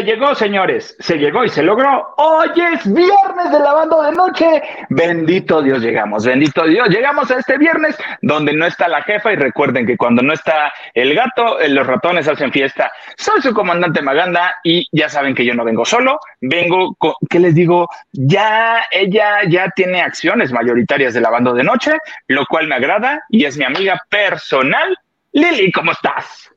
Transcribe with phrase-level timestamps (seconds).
[0.00, 2.14] Se llegó, señores, se llegó y se logró.
[2.16, 4.62] Hoy es viernes de lavando de noche.
[4.88, 6.88] Bendito Dios, llegamos, bendito Dios.
[6.88, 10.72] Llegamos a este viernes donde no está la jefa y recuerden que cuando no está
[10.94, 12.90] el gato, eh, los ratones hacen fiesta.
[13.18, 17.38] Soy su comandante Maganda y ya saben que yo no vengo solo, vengo con, ¿qué
[17.38, 17.86] les digo?
[18.12, 23.44] Ya ella ya tiene acciones mayoritarias de lavando de noche, lo cual me agrada y
[23.44, 24.96] es mi amiga personal.
[25.32, 26.50] Lili, ¿cómo estás?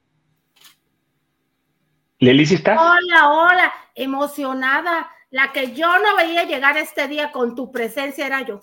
[2.23, 2.79] Leli, estás?
[2.79, 5.11] Hola, hola, emocionada.
[5.29, 8.61] La que yo no veía llegar este día con tu presencia era yo.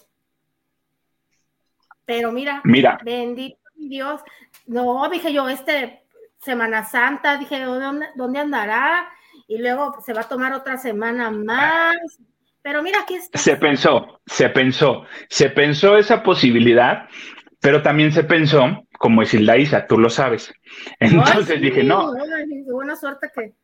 [2.06, 2.98] Pero mira, mira.
[3.04, 4.22] bendito Dios.
[4.66, 6.04] No, dije yo, este
[6.38, 9.10] Semana Santa, dije, ¿dónde, dónde andará?
[9.46, 11.96] Y luego se va a tomar otra semana más.
[12.62, 13.38] Pero mira, aquí está.
[13.38, 17.08] Se pensó, se pensó, se pensó esa posibilidad,
[17.60, 20.52] pero también se pensó como es la Isa, tú lo sabes.
[21.00, 22.12] Entonces dije, no.
[22.70, 23.54] Buena suerte que.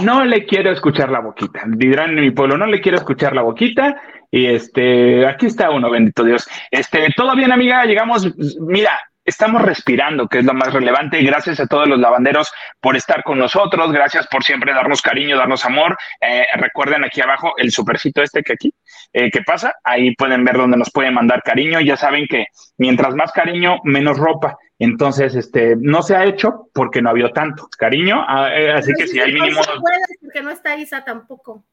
[0.00, 1.62] No le quiero escuchar la boquita.
[1.68, 4.02] Dirán en mi pueblo, no le quiero escuchar la boquita.
[4.32, 6.48] Y este, aquí está uno, bendito Dios.
[6.72, 7.84] Este, todo bien, amiga.
[7.84, 8.90] Llegamos, mira,
[9.24, 11.22] estamos respirando, que es lo más relevante.
[11.22, 13.92] Gracias a todos los lavanderos por estar con nosotros.
[13.92, 15.96] Gracias por siempre darnos cariño, darnos amor.
[16.20, 18.74] Eh, recuerden aquí abajo el supercito este que aquí,
[19.12, 19.74] eh, que pasa.
[19.84, 21.80] Ahí pueden ver dónde nos pueden mandar cariño.
[21.80, 22.46] Ya saben que
[22.76, 24.56] mientras más cariño, menos ropa.
[24.78, 28.24] Entonces, este, no se ha hecho porque no ha habido tanto cariño.
[28.26, 29.60] Ah, eh, así que si hay mínimo.
[29.60, 29.82] No
[30.20, 31.64] porque no está Isa tampoco.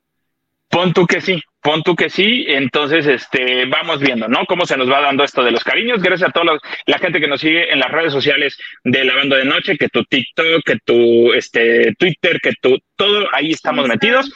[0.69, 4.45] Pon tú que sí, pon tú que sí, entonces este, vamos viendo, ¿no?
[4.45, 6.01] Cómo se nos va dando esto de los cariños.
[6.01, 9.35] Gracias a toda la gente que nos sigue en las redes sociales de la banda
[9.35, 14.31] de noche, que tu TikTok, que tu este, Twitter, que tu todo, ahí estamos metidos.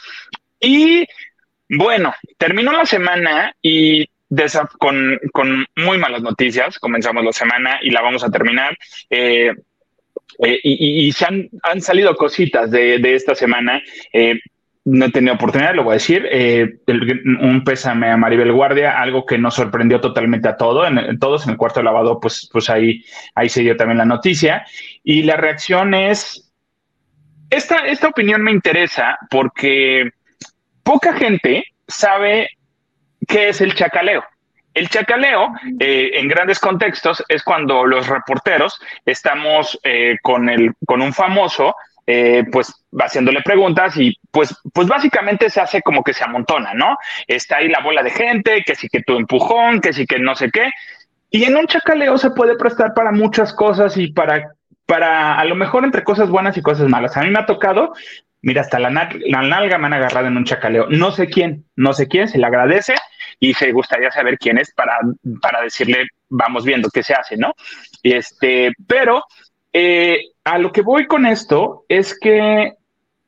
[0.60, 1.06] Y
[1.70, 4.06] bueno, terminó la semana y
[4.78, 6.78] con, con, muy malas noticias.
[6.78, 8.76] Comenzamos la semana y la vamos a terminar.
[9.10, 9.52] Eh,
[10.44, 13.82] eh, y, se han, han, salido cositas de, de esta semana.
[14.12, 14.40] Eh,
[14.84, 16.28] no he tenido oportunidad, lo voy a decir.
[17.40, 21.50] Un pésame a Maribel Guardia, algo que nos sorprendió totalmente a todo, en, todos en
[21.50, 23.04] el cuarto de lavado, pues, pues ahí,
[23.34, 24.64] ahí se dio también la noticia.
[25.02, 26.52] Y la reacción es,
[27.50, 30.10] esta, esta opinión me interesa porque
[30.84, 32.50] poca gente sabe
[33.26, 34.24] qué es el chacaleo.
[34.76, 41.00] El chacaleo, eh, en grandes contextos, es cuando los reporteros estamos eh, con, el, con
[41.00, 41.74] un famoso
[42.06, 46.98] eh, pues haciéndole preguntas y pues, pues básicamente se hace como que se amontona, ¿no?
[47.26, 50.36] Está ahí la bola de gente, que sí que tu empujón, que sí que no
[50.36, 50.70] sé qué.
[51.30, 54.52] Y en un chacaleo se puede prestar para muchas cosas y para,
[54.84, 57.16] para a lo mejor entre cosas buenas y cosas malas.
[57.16, 57.94] A mí me ha tocado,
[58.42, 60.86] mira, hasta la, la nalga me han agarrado en un chacaleo.
[60.90, 62.94] No sé quién, no sé quién, se le agradece
[63.38, 64.98] y se gustaría saber quién es para,
[65.40, 67.54] para decirle, vamos viendo qué se hace, ¿no?
[68.02, 69.24] Este, pero
[69.72, 72.72] eh, a lo que voy con esto es que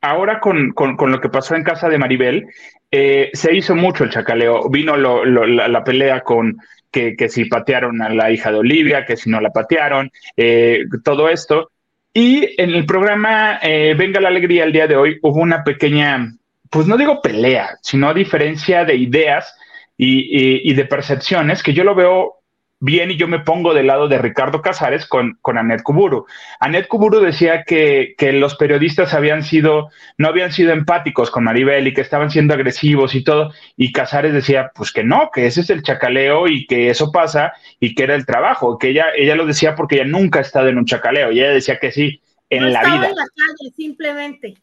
[0.00, 2.46] ahora con, lo que pasó en casa de Maribel,
[2.90, 4.68] eh, se hizo mucho el chacaleo.
[4.70, 6.56] Vino la, pelea con
[6.90, 11.28] que, si patearon a la hija de Olivia, que si no la patearon, eh, todo
[11.28, 11.70] esto.
[12.14, 16.32] Y en el programa Venga la Alegría el día de hoy hubo una pequeña,
[16.70, 19.54] pues no digo pelea, sino diferencia de ideas
[19.98, 22.38] y, y de percepciones que yo lo veo
[22.80, 26.26] bien y yo me pongo del lado de Ricardo Casares con, con Anet Kuburu.
[26.60, 31.88] Anet Kuburu decía que, que, los periodistas habían sido, no habían sido empáticos con Maribel
[31.88, 35.62] y que estaban siendo agresivos y todo, y Casares decía, pues que no, que ese
[35.62, 39.34] es el chacaleo y que eso pasa y que era el trabajo, que ella, ella
[39.34, 42.22] lo decía porque ella nunca ha estado en un chacaleo y ella decía que sí,
[42.50, 43.08] en la vida.
[43.08, 44.54] En la calle, simplemente.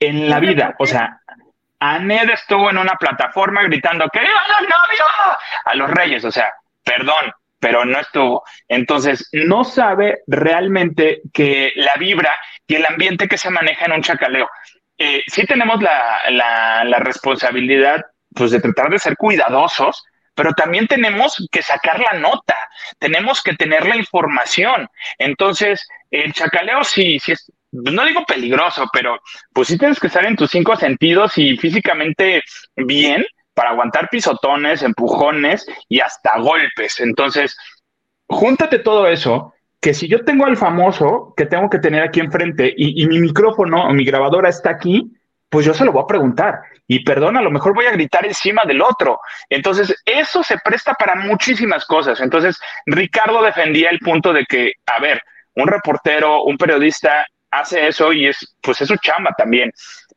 [0.00, 1.20] En la vida, o sea,
[1.80, 5.08] Anet estuvo en una plataforma gritando que viva los novios
[5.64, 6.52] a los reyes, o sea,
[6.84, 8.42] perdón, pero no estuvo.
[8.68, 12.34] Entonces, no sabe realmente que la vibra
[12.66, 14.48] y el ambiente que se maneja en un chacaleo.
[14.98, 16.20] Eh, sí tenemos la,
[16.84, 18.04] la, responsabilidad
[18.34, 20.04] pues, de tratar de ser cuidadosos,
[20.34, 22.56] pero también tenemos que sacar la nota,
[22.98, 24.88] tenemos que tener la información.
[25.18, 29.18] Entonces, el chacaleo sí, sí es, no digo peligroso, pero
[29.52, 32.42] pues sí tienes que estar en tus cinco sentidos y físicamente
[32.76, 33.24] bien
[33.54, 37.00] para aguantar pisotones, empujones y hasta golpes.
[37.00, 37.56] Entonces,
[38.26, 42.72] júntate todo eso, que si yo tengo al famoso que tengo que tener aquí enfrente
[42.76, 45.10] y, mi micrófono o mi grabadora está aquí,
[45.48, 46.60] pues yo se lo voy a preguntar.
[46.86, 49.20] Y perdón, a lo mejor voy a gritar encima del otro.
[49.48, 52.20] Entonces, eso se presta para muchísimas cosas.
[52.20, 55.20] Entonces, Ricardo defendía el punto de que, a ver,
[55.54, 59.72] un reportero, un periodista hace eso y es, pues es su chamba también.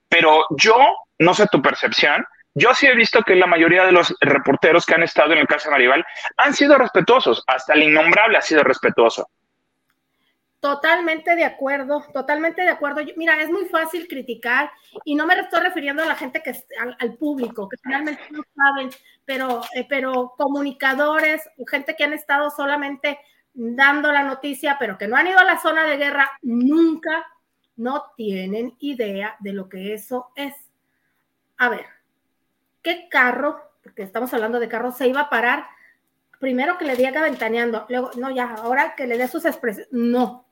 [0.09, 0.77] Pero yo,
[1.19, 2.25] no sé tu percepción,
[2.55, 5.47] yo sí he visto que la mayoría de los reporteros que han estado en el
[5.47, 6.03] caso de
[6.37, 9.27] han sido respetuosos, hasta el innombrable ha sido respetuoso.
[10.59, 13.01] Totalmente de acuerdo, totalmente de acuerdo.
[13.17, 14.71] Mira, es muy fácil criticar
[15.03, 18.43] y no me estoy refiriendo a la gente que al, al público, que finalmente no
[18.55, 18.89] saben,
[19.25, 23.19] pero, eh, pero comunicadores, gente que han estado solamente
[23.53, 27.25] dando la noticia, pero que no han ido a la zona de guerra, nunca
[27.75, 30.53] no tienen idea de lo que eso es.
[31.57, 31.85] A ver,
[32.81, 35.65] ¿qué carro, porque estamos hablando de carro, se iba a parar?
[36.39, 40.45] Primero que le diga ventaneando, luego, no, ya, ahora que le dé sus expresiones, no.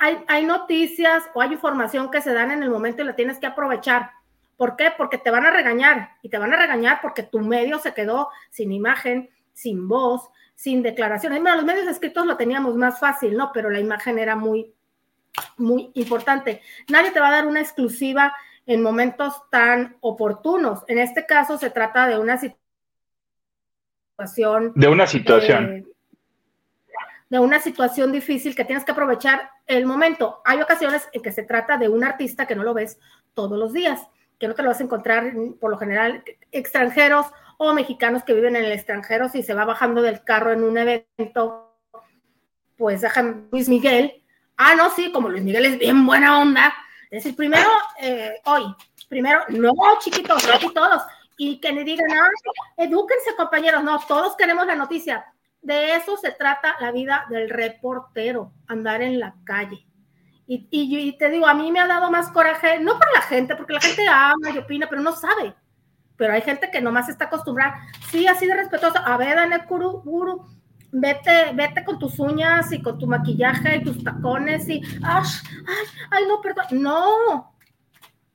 [0.00, 3.38] Hay, hay noticias o hay información que se dan en el momento y la tienes
[3.38, 4.10] que aprovechar.
[4.56, 4.92] ¿Por qué?
[4.96, 8.28] Porque te van a regañar y te van a regañar porque tu medio se quedó
[8.50, 11.40] sin imagen, sin voz, sin declaraciones.
[11.40, 13.50] Bueno, los medios escritos lo teníamos más fácil, ¿no?
[13.52, 14.72] Pero la imagen era muy,
[15.56, 16.62] muy importante.
[16.88, 18.34] Nadie te va a dar una exclusiva
[18.66, 20.84] en momentos tan oportunos.
[20.88, 22.38] En este caso se trata de una
[24.16, 24.72] situación.
[24.74, 25.72] De una situación.
[25.72, 25.84] Eh,
[27.28, 30.40] de una situación difícil que tienes que aprovechar el momento.
[30.44, 33.00] Hay ocasiones en que se trata de un artista que no lo ves
[33.34, 34.06] todos los días,
[34.44, 37.26] que no te lo vas a encontrar por lo general extranjeros
[37.56, 40.76] o mexicanos que viven en el extranjero, si se va bajando del carro en un
[40.76, 41.78] evento,
[42.76, 44.22] pues dejan Luis Miguel.
[44.58, 46.74] Ah, no, sí, como Luis Miguel es bien buena onda.
[47.04, 47.70] Es decir, primero,
[48.00, 48.64] eh, hoy,
[49.08, 51.02] primero, no, chiquitos, no todos.
[51.38, 52.28] Y que le digan, ah,
[52.76, 55.24] edúquense, compañeros, no, todos queremos la noticia.
[55.62, 59.86] De eso se trata la vida del reportero, andar en la calle.
[60.46, 63.72] Y, te digo, a mí me ha dado más coraje, no por la gente, porque
[63.72, 65.54] la gente ama y opina, pero no sabe.
[66.16, 67.80] Pero hay gente que nomás está acostumbrada,
[68.10, 70.46] sí, así de respetuosa, a ver, Daniel Kuru, Guru,
[70.92, 75.24] vete, vete con tus uñas y con tu maquillaje y tus tacones y, ay,
[76.10, 77.56] ay, no, perdón, no,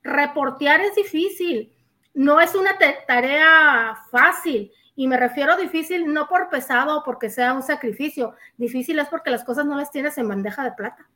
[0.02, 1.72] reportear es difícil,
[2.12, 2.72] no es una
[3.06, 4.72] tarea fácil.
[4.96, 9.08] Y me refiero a difícil no por pesado o porque sea un sacrificio, difícil es
[9.08, 11.08] porque las cosas no las tienes en bandeja de plata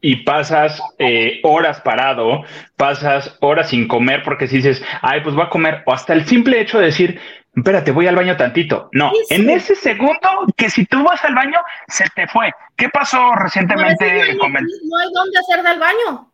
[0.00, 2.44] y pasas eh, horas parado,
[2.76, 6.24] pasas horas sin comer porque si dices, ay, pues voy a comer, o hasta el
[6.26, 7.20] simple hecho de decir,
[7.54, 8.88] espérate, voy al baño tantito.
[8.92, 11.58] No, en ese segundo que si tú vas al baño,
[11.88, 12.52] se te fue.
[12.76, 14.34] ¿Qué pasó recientemente?
[14.36, 14.58] No, no
[14.98, 16.29] hay dónde hacer del baño.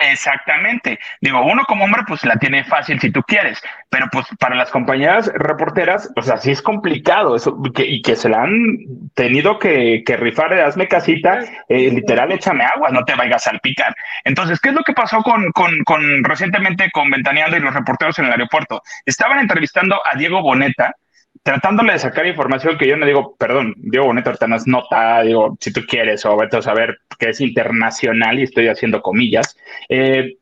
[0.00, 0.98] Exactamente.
[1.20, 4.70] Digo, uno como hombre pues la tiene fácil si tú quieres, pero pues para las
[4.70, 8.78] compañeras reporteras, pues así es complicado eso y que se la han
[9.14, 13.94] tenido que, que rifar, hazme casita, eh, literal échame agua, no te vayas a salpicar.
[14.24, 18.18] Entonces, ¿qué es lo que pasó con, con, con recientemente con Ventaneando y los reporteros
[18.18, 18.80] en el aeropuerto?
[19.04, 20.94] Estaban entrevistando a Diego Boneta,
[21.42, 25.22] tratándole de sacar información que yo no digo, perdón, Diego Boneta ahorita no es nota,
[25.22, 29.56] digo, si tú quieres, o vete a saber que es internacional y estoy haciendo comillas,
[29.88, 30.36] eh,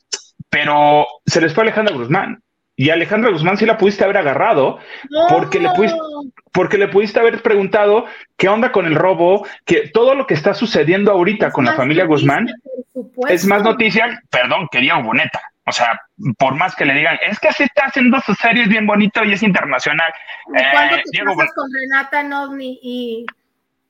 [0.50, 2.42] pero se les fue Alejandro Guzmán.
[2.74, 4.78] Y Alejandro Guzmán sí la pudiste haber agarrado
[5.28, 5.98] porque, le pudiste,
[6.52, 8.04] porque le pudiste haber preguntado
[8.36, 12.04] qué onda con el robo, que todo lo que está sucediendo ahorita con la familia
[12.04, 12.46] Guzmán
[13.28, 15.40] es más noticia, perdón, que Diego Boneta.
[15.68, 16.00] O sea,
[16.38, 19.32] por más que le digan, es que así está haciendo sus series bien bonito y
[19.32, 20.12] es internacional.
[20.46, 23.26] cuando eh, te con Renata Novni y,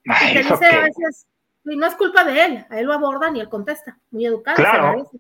[0.05, 1.27] te dice a veces,
[1.65, 4.57] y no es culpa de él, a él lo abordan y él contesta, muy educado.
[4.57, 5.11] Claro.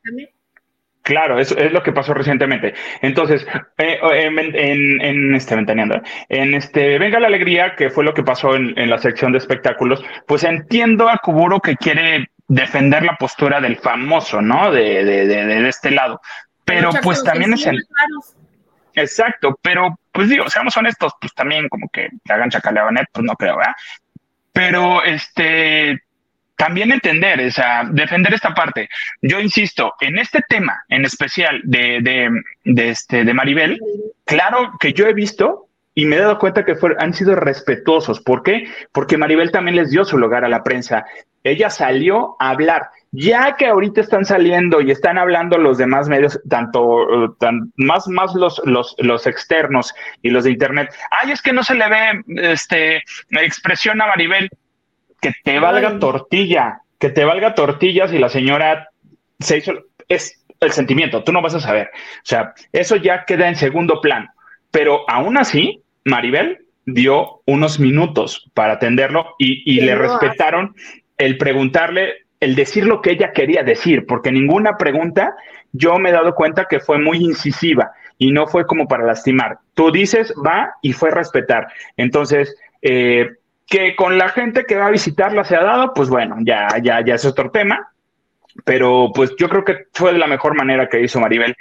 [1.02, 2.74] Claro, eso es lo que pasó recientemente.
[3.00, 3.46] Entonces,
[3.78, 8.22] eh, en, en, en, este ventaneando, en este Venga la Alegría, que fue lo que
[8.22, 13.16] pasó en, en la sección de espectáculos, pues entiendo a Kuburo que quiere defender la
[13.16, 14.70] postura del famoso, ¿no?
[14.70, 16.20] De, de, de, de este lado
[16.68, 17.82] pero pues también es el...
[18.94, 23.06] Exacto, pero pues digo, seamos honestos, pues también como que le hagan chacaleo a net,
[23.12, 23.74] pues no creo, ¿verdad?
[24.52, 26.02] Pero este,
[26.56, 28.88] también entender, o sea, defender esta parte.
[29.22, 32.30] Yo insisto, en este tema en especial de, de,
[32.64, 33.80] de, este, de Maribel,
[34.24, 38.20] claro que yo he visto y me he dado cuenta que han sido respetuosos.
[38.20, 38.68] ¿Por qué?
[38.92, 41.06] Porque Maribel también les dio su lugar a la prensa.
[41.44, 46.38] Ella salió a hablar ya que ahorita están saliendo y están hablando los demás medios,
[46.48, 47.36] tanto
[47.76, 51.74] más, más los, los, los externos y los de internet, ay, es que no se
[51.74, 52.22] le ve
[52.52, 54.50] este expresión a Maribel,
[55.20, 58.88] que te valga tortilla, que te valga tortilla si la señora
[59.40, 59.72] se hizo,
[60.08, 61.90] es el sentimiento, tú no vas a saber.
[61.94, 64.30] O sea, eso ya queda en segundo plano.
[64.70, 70.74] Pero aún así, Maribel dio unos minutos para atenderlo y, y le respetaron
[71.16, 75.36] el preguntarle el decir lo que ella quería decir, porque ninguna pregunta
[75.72, 79.58] yo me he dado cuenta que fue muy incisiva y no fue como para lastimar.
[79.74, 81.68] Tú dices, va y fue respetar.
[81.96, 83.30] Entonces, eh,
[83.66, 87.04] que con la gente que va a visitarla se ha dado, pues bueno, ya, ya,
[87.04, 87.92] ya es otro tema.
[88.64, 91.54] Pero pues yo creo que fue de la mejor manera que hizo Maribel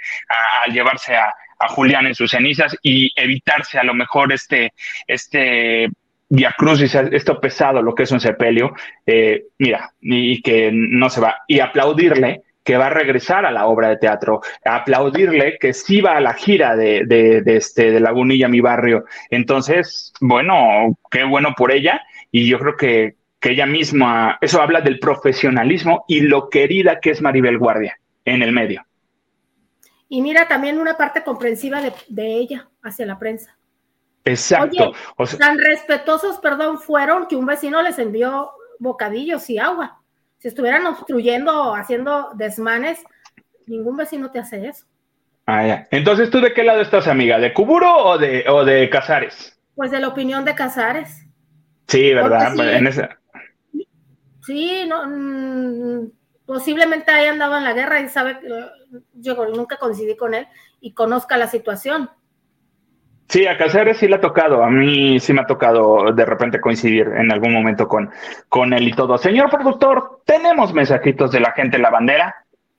[0.64, 4.72] al llevarse a, a Julián en sus cenizas y evitarse a lo mejor este,
[5.06, 5.88] este
[6.30, 8.74] Via Crucis, esto pesado, lo que es un sepelio,
[9.06, 13.66] eh, mira, y, que no se va, y aplaudirle que va a regresar a la
[13.66, 17.98] obra de teatro, aplaudirle que sí va a la gira de, de, de, este, de
[17.98, 19.06] Lagunilla, mi barrio.
[19.30, 24.80] Entonces, bueno, qué bueno por ella, y yo creo que, que ella misma, eso habla
[24.80, 28.84] del profesionalismo y lo querida que es Maribel Guardia en el medio.
[30.08, 33.57] Y mira también una parte comprensiva de, de ella hacia la prensa.
[34.30, 34.92] Exacto.
[35.38, 40.00] tan respetuosos, perdón, fueron que un vecino les envió bocadillos y agua.
[40.38, 43.02] Si estuvieran obstruyendo, haciendo desmanes,
[43.66, 44.86] ningún vecino te hace eso.
[45.46, 45.88] Ah, ya.
[45.90, 47.38] Entonces, ¿tú de qué lado estás, amiga?
[47.38, 49.58] ¿De Cuburo o de, o de Casares?
[49.74, 51.24] Pues de la opinión de Casares.
[51.86, 52.54] Sí, ¿verdad?
[52.58, 53.18] en esa...
[54.44, 56.10] sí no, mm,
[56.44, 58.38] posiblemente ahí andaba en la guerra y sabe
[59.14, 60.46] yo nunca coincidí con él
[60.80, 62.10] y conozca la situación.
[63.28, 64.64] Sí, a Cáceres sí le ha tocado.
[64.64, 68.10] A mí sí me ha tocado de repente coincidir en algún momento con,
[68.48, 69.18] con él y todo.
[69.18, 72.34] Señor productor, tenemos mensajitos de la gente en la bandera.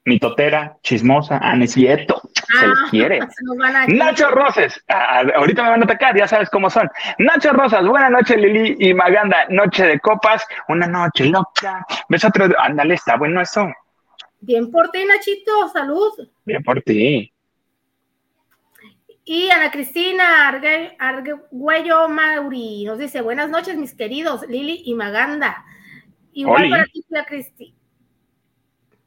[0.06, 3.20] Mitotera, chismosa, anesieto, se le ah, quiere.
[3.90, 6.90] Nacho Rosas, ah, ahorita me van a atacar, ya sabes cómo son.
[7.20, 11.86] Nacho Rosas, buena noche Lili y Maganda, noche de copas, una noche loca.
[12.08, 12.48] ¿Ves otro?
[12.58, 13.68] Ándale, está bueno eso.
[14.40, 16.28] Bien por ti, Nachito, salud.
[16.46, 17.32] Bien por ti.
[19.32, 25.66] Y Ana Cristina Arguello Mauri nos dice, buenas noches, mis queridos Lili y Maganda.
[26.34, 27.76] Igual para ti, tía Cristi.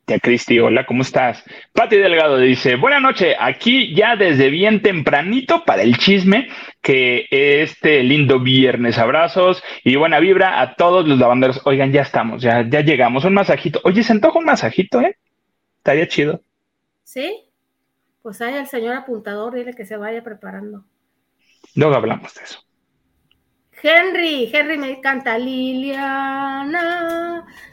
[0.04, 1.42] Tía Cristi, hola, ¿cómo estás?
[1.72, 6.48] Pati Delgado dice, buenas noches, aquí ya desde bien tempranito para el chisme,
[6.80, 11.60] que este lindo viernes, abrazos y buena vibra a todos los lavanderos.
[11.64, 13.80] Oigan, ya estamos, ya, ya llegamos, un masajito.
[13.82, 15.16] Oye, se antoja un masajito, ¿eh?
[15.78, 16.42] Estaría chido.
[17.02, 17.42] ¿Sí?
[18.22, 20.84] Pues hay el señor apuntador, dile que se vaya preparando.
[21.74, 22.60] Luego hablamos de eso.
[23.82, 26.64] Henry, Henry me canta Liliana,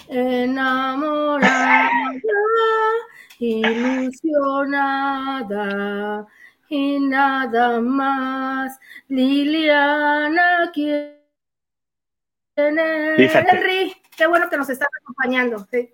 [0.08, 1.89] enamorada,
[3.38, 4.56] ilusionada
[6.68, 8.79] y nada más.
[9.08, 11.20] Liliana, ¿quién
[12.58, 13.36] es?
[13.36, 15.68] Henry, qué bueno que nos estás acompañando.
[15.72, 15.94] ¿sí?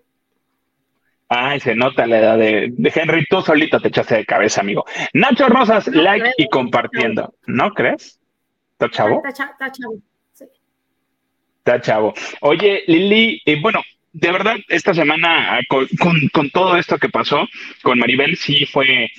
[1.27, 3.25] Ay, se nota la edad de, Henry.
[3.29, 4.85] Tú solito te echaste de cabeza, amigo.
[5.13, 7.33] Nacho Rosas, like y compartiendo.
[7.47, 8.19] ¿No crees?
[8.73, 9.23] ¿Está chavo?
[9.25, 9.95] Está, chavo.
[10.33, 10.45] Sí.
[11.59, 12.13] Está chavo.
[12.41, 13.81] Oye, Lili, eh, bueno,
[14.13, 15.87] de verdad, esta semana con,
[16.31, 17.47] con, todo esto que pasó
[17.81, 19.09] con Maribel, sí fue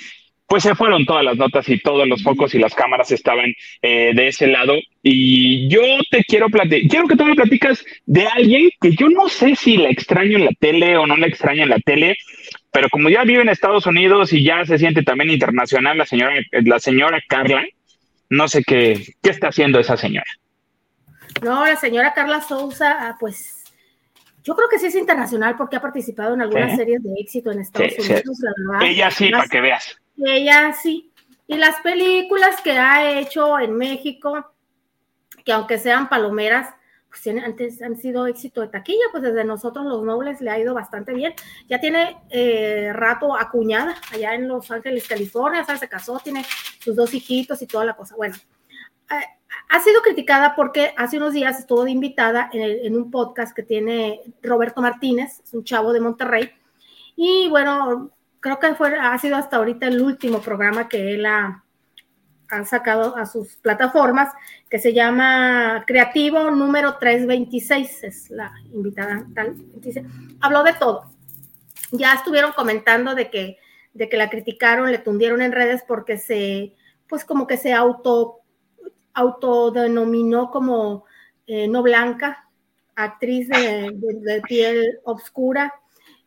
[0.47, 4.13] pues se fueron todas las notas y todos los focos y las cámaras estaban eh,
[4.15, 4.75] de ese lado.
[5.03, 9.29] Y yo te quiero platicar, quiero que tú me platicas de alguien que yo no
[9.29, 12.17] sé si la extraño en la tele o no la extraño en la tele,
[12.71, 16.37] pero como ya vive en Estados Unidos y ya se siente también internacional la señora,
[16.53, 17.65] la señora Carla,
[18.31, 20.31] no sé qué, qué está haciendo esa señora.
[21.43, 23.65] No, la señora Carla Souza, ah, pues
[24.45, 27.61] yo creo que sí es internacional porque ha participado en algunas series de éxito en
[27.61, 28.23] Estados Unidos.
[28.81, 31.13] Ella sí, para que veas ella sí.
[31.47, 34.53] Y las películas que ha hecho en México,
[35.45, 36.75] que aunque sean palomeras,
[37.09, 40.75] pues antes han sido éxito de taquilla, pues desde nosotros los nobles le ha ido
[40.75, 41.35] bastante bien.
[41.69, 45.81] Ya tiene eh, rato acuñada allá en Los Ángeles, California, ¿sabes?
[45.81, 46.45] se casó, tiene
[46.81, 48.17] sus dos hijitos y toda la cosa.
[48.17, 48.35] Bueno,
[49.11, 49.25] eh,
[49.69, 53.63] ha sido criticada porque hace unos días estuvo de invitada en, en un podcast que
[53.63, 56.51] tiene Roberto Martínez, es un chavo de Monterrey.
[57.17, 61.63] Y bueno, creo que fue, ha sido hasta ahorita el último programa que él ha,
[62.65, 64.33] sacado a sus plataformas,
[64.71, 69.57] que se llama Creativo número 326, es la invitada tal.
[70.41, 71.11] Habló de todo.
[71.91, 73.59] Ya estuvieron comentando de que,
[73.95, 76.77] de que la criticaron, le tundieron en redes porque se,
[77.09, 78.43] pues como que se auto,
[79.13, 81.05] autodenominó como
[81.49, 82.49] eh, no blanca,
[82.95, 85.75] actriz de piel oscura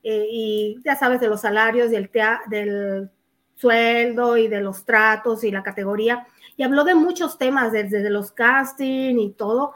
[0.04, 2.10] eh, y ya sabes de los salarios, del,
[2.48, 3.10] del
[3.56, 6.28] sueldo y de los tratos y la categoría.
[6.56, 9.74] Y habló de muchos temas, desde los casting y todo.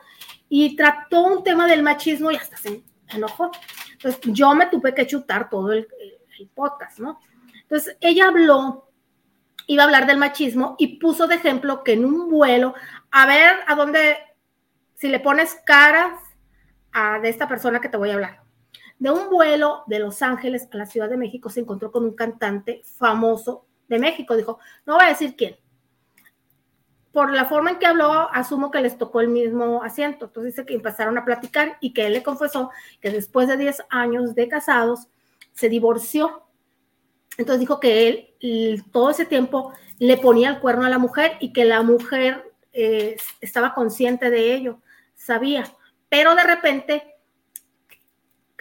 [0.50, 3.52] Y trató un tema del machismo y hasta se enojó.
[3.94, 5.88] Entonces yo me tuve que chutar todo el,
[6.40, 7.20] el podcast, ¿no?
[7.62, 8.90] Entonces ella habló,
[9.68, 12.74] iba a hablar del machismo y puso de ejemplo que en un vuelo,
[13.12, 14.18] a ver a dónde,
[14.96, 16.20] si le pones caras
[16.92, 18.43] a, de esta persona que te voy a hablar
[19.04, 22.16] de un vuelo de Los Ángeles a la Ciudad de México se encontró con un
[22.16, 24.38] cantante famoso de México.
[24.38, 25.58] Dijo, no voy a decir quién.
[27.12, 30.28] Por la forma en que habló, asumo que les tocó el mismo asiento.
[30.28, 33.84] Entonces dice que empezaron a platicar y que él le confesó que después de 10
[33.90, 35.10] años de casados
[35.52, 36.44] se divorció.
[37.38, 38.08] Entonces dijo que
[38.40, 42.54] él todo ese tiempo le ponía el cuerno a la mujer y que la mujer
[42.72, 44.80] eh, estaba consciente de ello.
[45.14, 45.66] sabía,
[46.08, 47.13] pero de repente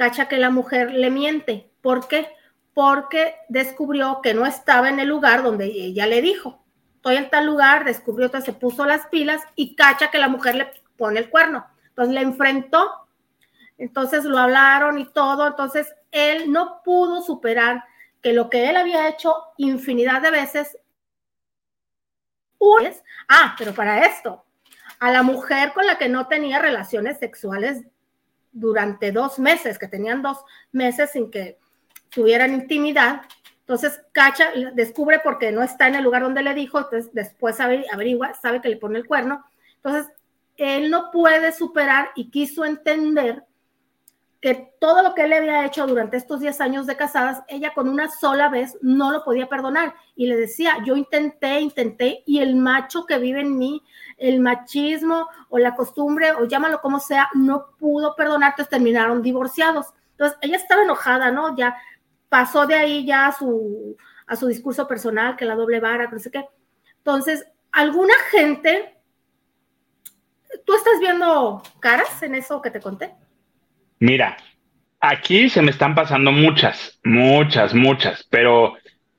[0.03, 1.71] cacha que la mujer le miente.
[1.81, 2.27] ¿Por qué?
[2.75, 6.61] Porque descubrió que no estaba en el lugar donde ella le dijo.
[6.97, 10.57] Estoy en tal lugar, descubrió, que se puso las pilas y cacha que la mujer
[10.57, 11.65] le pone el cuerno.
[11.91, 12.91] Entonces le enfrentó,
[13.79, 17.85] entonces lo hablaron y todo, entonces él no pudo superar
[18.23, 20.79] que lo que él había hecho infinidad de veces,
[23.29, 24.45] ah, pero para esto,
[24.99, 27.85] a la mujer con la que no tenía relaciones sexuales
[28.53, 30.39] durante dos meses, que tenían dos
[30.71, 31.59] meses sin que
[32.11, 33.23] tuvieran intimidad,
[33.61, 38.35] entonces Cacha descubre porque no está en el lugar donde le dijo, entonces después averigua,
[38.35, 39.45] sabe que le pone el cuerno,
[39.77, 40.13] entonces
[40.57, 43.45] él no puede superar y quiso entender
[44.43, 47.89] que todo lo que él había hecho durante estos 10 años de casadas, ella con
[47.89, 49.95] una sola vez no lo podía perdonar.
[50.17, 53.85] Y le decía, yo intenté, intenté, y el macho que vive en mí,
[54.23, 59.87] el machismo o la costumbre, o llámalo como sea, no pudo perdonar, entonces terminaron divorciados.
[60.13, 61.57] Entonces, ella estaba enojada, ¿no?
[61.57, 61.77] Ya
[62.29, 66.19] pasó de ahí ya a su, a su discurso personal, que la doble vara, no
[66.21, 66.47] sé qué.
[66.99, 68.97] Entonces, alguna gente,
[70.65, 73.13] ¿tú estás viendo caras en eso que te conté?
[73.99, 74.37] Mira,
[75.01, 78.75] aquí se me están pasando muchas, muchas, muchas, pero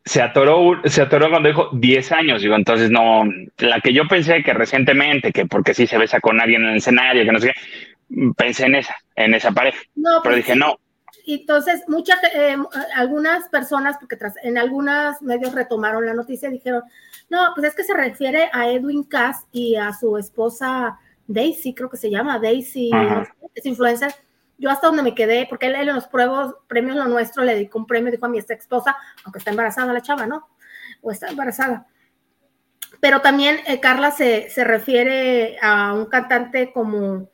[0.05, 3.23] se atoró, se atoró cuando dijo 10 años, digo, entonces no,
[3.57, 6.77] la que yo pensé que recientemente, que porque sí se besa con alguien en el
[6.77, 10.77] escenario, que no sé qué, pensé en esa, en esa pareja, pero pues dije no.
[11.25, 12.57] Entonces, muchas, eh,
[12.95, 16.83] algunas personas, porque tras, en algunos medios retomaron la noticia, dijeron,
[17.29, 21.89] no, pues es que se refiere a Edwin Cass y a su esposa Daisy, creo
[21.89, 22.91] que se llama Daisy,
[23.55, 24.13] es influencer,
[24.57, 27.79] yo hasta donde me quedé, porque él, en los pruebos, premios Lo Nuestro le dedicó
[27.79, 30.47] un premio, dijo a mi ex esposa, aunque está embarazada la chava, ¿no?
[31.01, 31.87] O está embarazada.
[32.99, 37.29] Pero también eh, Carla se, se, refiere a un cantante como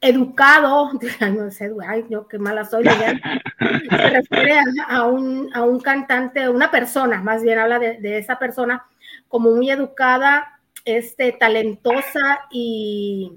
[0.00, 2.84] educado, ay, no sé, ay, yo qué mala soy,
[3.90, 8.38] se refiere a, un, a, un, cantante, una persona, más bien habla de, de esa
[8.38, 8.86] persona
[9.28, 13.32] como muy educada, este, talentosa y,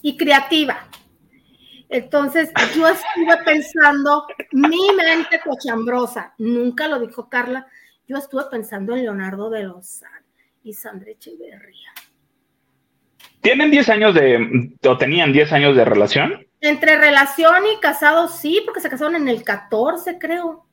[0.00, 0.88] y creativa.
[1.92, 7.66] Entonces yo estuve pensando, mi mente cochambrosa, nunca lo dijo Carla,
[8.08, 10.24] yo estuve pensando en Leonardo de Lozán
[10.64, 11.90] y Sandra Echeverría.
[13.42, 16.46] ¿Tienen 10 años de, o tenían 10 años de relación?
[16.62, 20.64] Entre relación y casado, sí, porque se casaron en el 14, creo.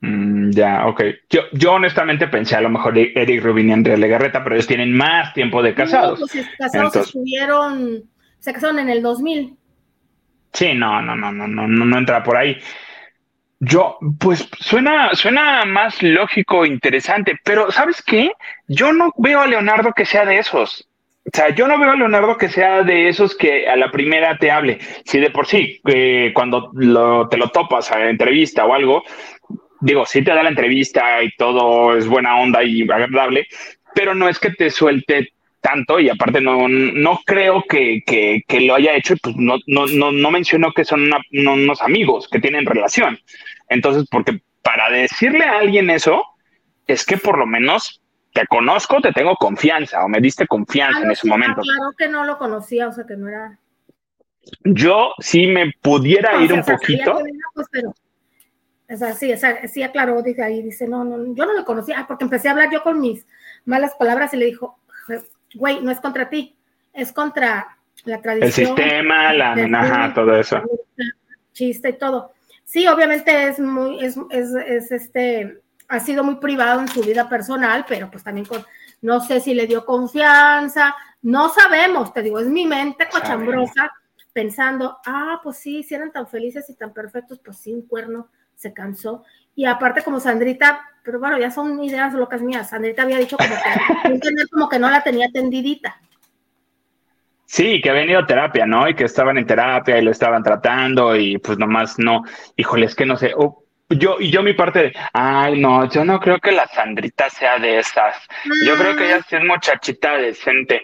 [0.00, 1.04] Mm, ya, ok.
[1.30, 4.92] Yo, yo honestamente pensé a lo mejor Eric Rubin y Andrea Legarreta, pero ellos tienen
[4.92, 6.20] más tiempo de casados.
[6.20, 8.02] No, pues casados estuvieron,
[8.40, 9.56] se casaron en el 2000.
[10.54, 12.56] Sí, no, no, no, no, no, no, no entra por ahí.
[13.58, 18.32] Yo, pues suena, suena más lógico, interesante, pero ¿sabes qué?
[18.68, 20.88] Yo no veo a Leonardo que sea de esos.
[21.26, 24.38] O sea, yo no veo a Leonardo que sea de esos que a la primera
[24.38, 24.78] te hable.
[25.04, 26.70] Si de por sí, eh, cuando
[27.28, 29.02] te lo topas a la entrevista o algo,
[29.80, 33.46] digo, sí te da la entrevista y todo es buena onda y agradable,
[33.94, 35.30] pero no es que te suelte
[35.64, 38.02] tanto y aparte no, no creo que,
[38.60, 42.66] lo haya hecho, pues no, no, no, no mencionó que son unos amigos que tienen
[42.66, 43.18] relación.
[43.70, 46.22] Entonces, porque para decirle a alguien eso,
[46.86, 48.02] es que por lo menos
[48.34, 51.62] te conozco, te tengo confianza o me diste confianza ah, en ese momento.
[51.62, 53.58] Claro que no lo conocía, o sea que no era.
[54.64, 57.20] Yo sí me pudiera ir un poquito.
[57.54, 57.94] Pues, pero,
[58.90, 61.64] o sea, sí, o sea, sí aclaró, dice ahí, dice, no, no, yo no lo
[61.64, 63.26] conocía, ah, porque empecé a hablar yo con mis
[63.64, 64.78] malas palabras y le dijo,
[65.54, 66.56] güey, no es contra ti,
[66.92, 68.70] es contra la tradición.
[68.70, 70.60] El sistema, la amenaza, todo eso.
[71.52, 72.32] Chiste y todo.
[72.64, 77.84] Sí, obviamente es muy, es, es, este, ha sido muy privado en su vida personal,
[77.88, 78.64] pero pues también con,
[79.02, 83.92] no sé si le dio confianza, no sabemos, te digo, es mi mente cochambrosa
[84.34, 88.28] pensando, ah, pues sí, si eran tan felices y tan perfectos, pues sí, un cuerno
[88.54, 89.24] se cansó.
[89.54, 92.68] Y aparte como Sandrita, pero bueno, ya son ideas locas mías.
[92.68, 94.20] Sandrita había dicho como que,
[94.50, 95.96] como que no la tenía tendidita.
[97.46, 98.88] Sí, que habían ido a terapia, ¿no?
[98.88, 102.24] Y que estaban en terapia y lo estaban tratando y pues nomás no,
[102.56, 103.32] híjole, es que no sé,
[103.90, 107.58] yo y yo mi parte de, ay, no, yo no creo que la Sandrita sea
[107.58, 108.16] de esas.
[108.66, 110.82] Yo creo que ella sí es muchachita decente.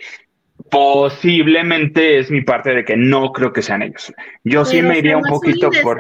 [0.71, 4.13] Posiblemente es mi parte de que no creo que sean ellos.
[4.45, 5.99] Yo sí me iría un poquito por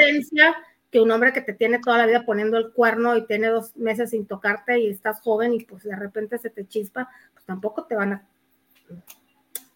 [0.91, 3.77] que un hombre que te tiene toda la vida poniendo el cuerno y tiene dos
[3.77, 7.85] meses sin tocarte y estás joven y pues de repente se te chispa, pues tampoco
[7.85, 8.23] te van a...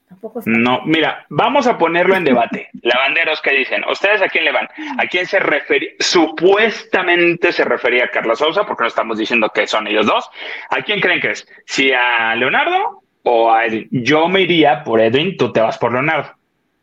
[0.09, 2.69] Tampoco no, mira, vamos a ponerlo en debate.
[2.83, 4.69] Lavanderos que dicen, ¿ustedes a quién le van?
[4.99, 5.91] ¿A quién se refería?
[5.99, 10.29] Supuestamente se refería a Carlos Sousa, porque no estamos diciendo que son ellos dos.
[10.71, 11.49] ¿A quién creen que es?
[11.65, 13.89] ¿Si a Leonardo o a Edwin.
[13.91, 16.33] Yo me iría por Edwin, tú te vas por Leonardo.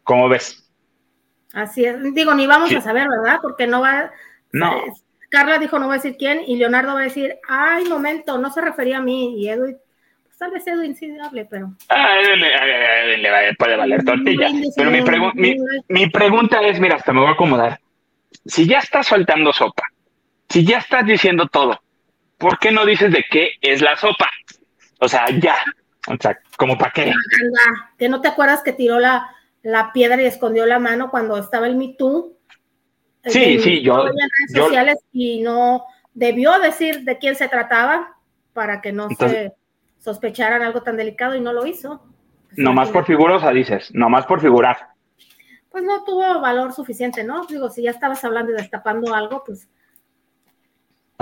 [0.04, 0.70] ¿Cómo ves?
[1.54, 2.14] Así es.
[2.14, 3.40] Digo, ni vamos a saber, ¿verdad?
[3.42, 4.12] Porque no va.
[4.52, 4.82] No.
[5.30, 8.52] Carla dijo no va a decir quién y Leonardo va a decir, ay, momento, no
[8.52, 9.42] se refería a mí.
[9.42, 9.78] Y Edwin,
[10.24, 11.72] pues tal vez Edwin sí hable, pero.
[11.88, 14.50] Ah, Edwin, le puede valer tortilla.
[14.76, 14.92] Pero
[15.36, 15.56] mi,
[15.88, 17.80] mi pregunta es: mira, hasta me voy a acomodar.
[18.46, 19.84] Si ya estás soltando sopa,
[20.50, 21.80] si ya estás diciendo todo,
[22.38, 24.30] ¿por qué no dices de qué es la sopa?
[25.00, 25.56] O sea, ya.
[26.08, 27.14] O sea, ¿como para qué?
[27.98, 29.30] Que no te acuerdas que tiró la,
[29.62, 32.38] la piedra y escondió la mano cuando estaba el Me Too.
[33.26, 34.08] Sí, sí, yo.
[34.08, 38.18] En redes sociales y no debió decir de quién se trataba
[38.54, 39.54] para que no se
[40.00, 42.02] sospecharan algo tan delicado y no lo hizo.
[42.48, 44.90] Pues, no más por figurosa, dices, no más por figurar.
[45.70, 47.46] Pues no tuvo valor suficiente, ¿no?
[47.46, 49.70] Digo, si ya estabas hablando y destapando algo, pues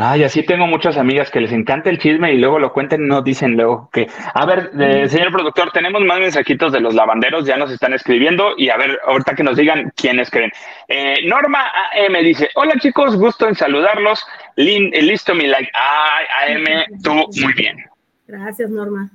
[0.02, 3.08] Ay, así tengo muchas amigas que les encanta el chisme y luego lo cuenten y
[3.08, 4.08] no dicen luego que.
[4.34, 8.54] A ver, eh, señor productor, tenemos más mensajitos de los lavanderos, ya nos están escribiendo
[8.56, 10.52] y a ver, ahorita que nos digan quiénes creen.
[10.88, 14.26] Eh, Norma AM dice: Hola chicos, gusto en saludarlos.
[14.56, 15.70] Eh, listo mi like.
[15.74, 17.84] Ay, AM, tú muy bien.
[18.26, 19.10] Gracias, Norma.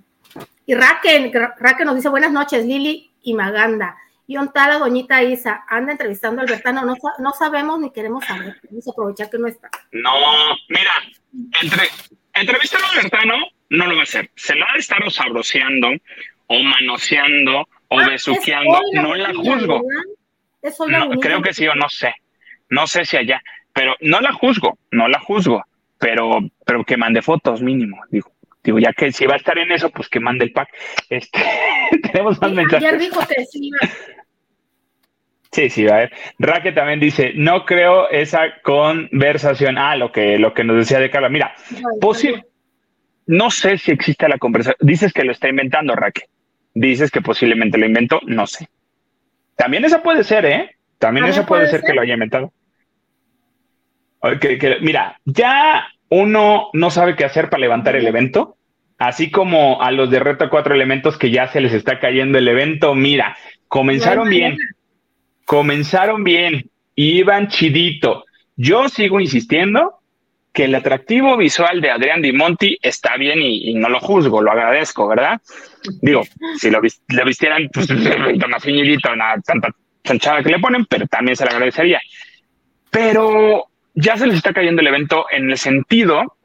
[0.66, 3.96] Y Raquel, Raquel nos dice: Buenas noches, Lili y Maganda.
[4.26, 8.56] Y un tal doñita Isa anda entrevistando a Albertano, no, no sabemos ni queremos saber,
[8.70, 9.68] vamos a aprovechar que no está.
[9.92, 10.12] No,
[10.68, 10.92] mira,
[11.60, 11.88] entre,
[12.32, 13.34] entrevistar a Albertano
[13.70, 15.88] no lo va a hacer, se la va a estar sabroseando,
[16.46, 19.82] o manoseando, o ah, besuqueando, no la juzgo.
[20.88, 22.14] No, creo que sí o no sé,
[22.70, 25.62] no sé si allá, pero no la juzgo, no la juzgo,
[25.98, 28.33] pero, pero que mande fotos mínimo, digo.
[28.64, 30.70] Digo, ya que si va a estar en eso, pues que mande el pack.
[31.10, 31.38] Este,
[32.02, 32.88] tenemos más mensajes.
[32.88, 33.70] Ayer dijo que sí.
[35.52, 36.12] Sí, sí, a ver.
[36.38, 39.78] Raque también dice, no creo esa conversación.
[39.78, 41.28] Ah, lo que, lo que nos decía de Carla.
[41.28, 41.54] Mira,
[43.26, 44.76] no sé si existe la conversación.
[44.80, 46.22] Dices que lo está inventando, Raque.
[46.72, 48.68] Dices que posiblemente lo inventó, no sé.
[49.54, 50.70] También esa puede ser, ¿eh?
[50.98, 52.52] También esa puede, ser, que lo haya inventado.
[54.80, 58.56] mira, ya uno no sabe qué hacer para levantar el evento,
[58.98, 62.46] así como a los de Reto Cuatro Elementos que ya se les está cayendo el
[62.46, 62.94] evento.
[62.94, 64.56] Mira, comenzaron bien,
[65.44, 68.24] comenzaron bien, iban chidito.
[68.54, 69.98] Yo sigo insistiendo
[70.52, 74.52] que el atractivo visual de Adrián Di Monti está bien y, no lo juzgo, lo
[74.52, 75.40] agradezco, ¿verdad?
[76.00, 76.22] Digo,
[76.58, 77.90] si lo, vistieran, pues
[78.48, 79.08] más finidito,
[79.44, 79.70] tanta
[80.04, 82.00] chanchada que le ponen, pero también se le agradecería.
[82.88, 86.36] Pero ya se les está cayendo el evento en el sentido,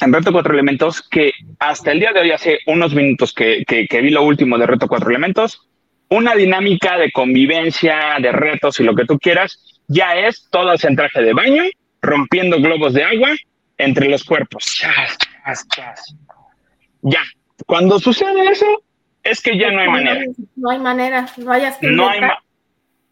[0.00, 4.00] en Reto Cuatro Elementos, que hasta el día de hoy, hace unos minutos que, que,
[4.00, 5.68] vi lo último de Reto Cuatro Elementos,
[6.08, 10.96] una dinámica de convivencia, de retos y lo que tú quieras, ya es todo en
[10.96, 11.64] traje de baño,
[12.02, 13.30] rompiendo globos de agua
[13.78, 14.82] entre los cuerpos.
[17.02, 17.22] Ya,
[17.66, 18.66] cuando sucede eso,
[19.22, 20.24] es que ya no hay manera.
[20.56, 22.20] No hay manera, no hay No hay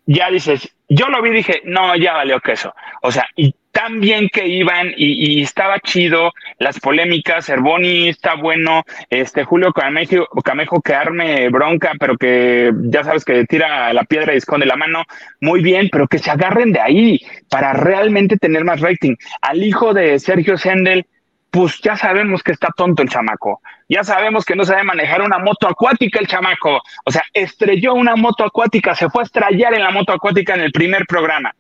[0.07, 2.75] ya dices, yo lo vi y dije, no, ya valió queso.
[3.03, 8.83] O sea, y tan bien que iban y, estaba chido, las polémicas, Herboni está bueno,
[9.09, 14.35] este Julio Camejo, Camejo que arme bronca, pero que ya sabes que tira la piedra
[14.35, 15.05] y esconde la mano,
[15.41, 19.15] muy bien, pero que se agarren de ahí para realmente tener más rating.
[19.41, 21.07] Al hijo de Sergio Sendel,
[21.51, 25.39] pues ya sabemos que está tonto el chamaco, ya sabemos que no sabe manejar una
[25.39, 29.83] moto acuática el chamaco, o sea, estrelló una moto acuática, se fue a estrellar en
[29.83, 31.53] la moto acuática en el primer programa.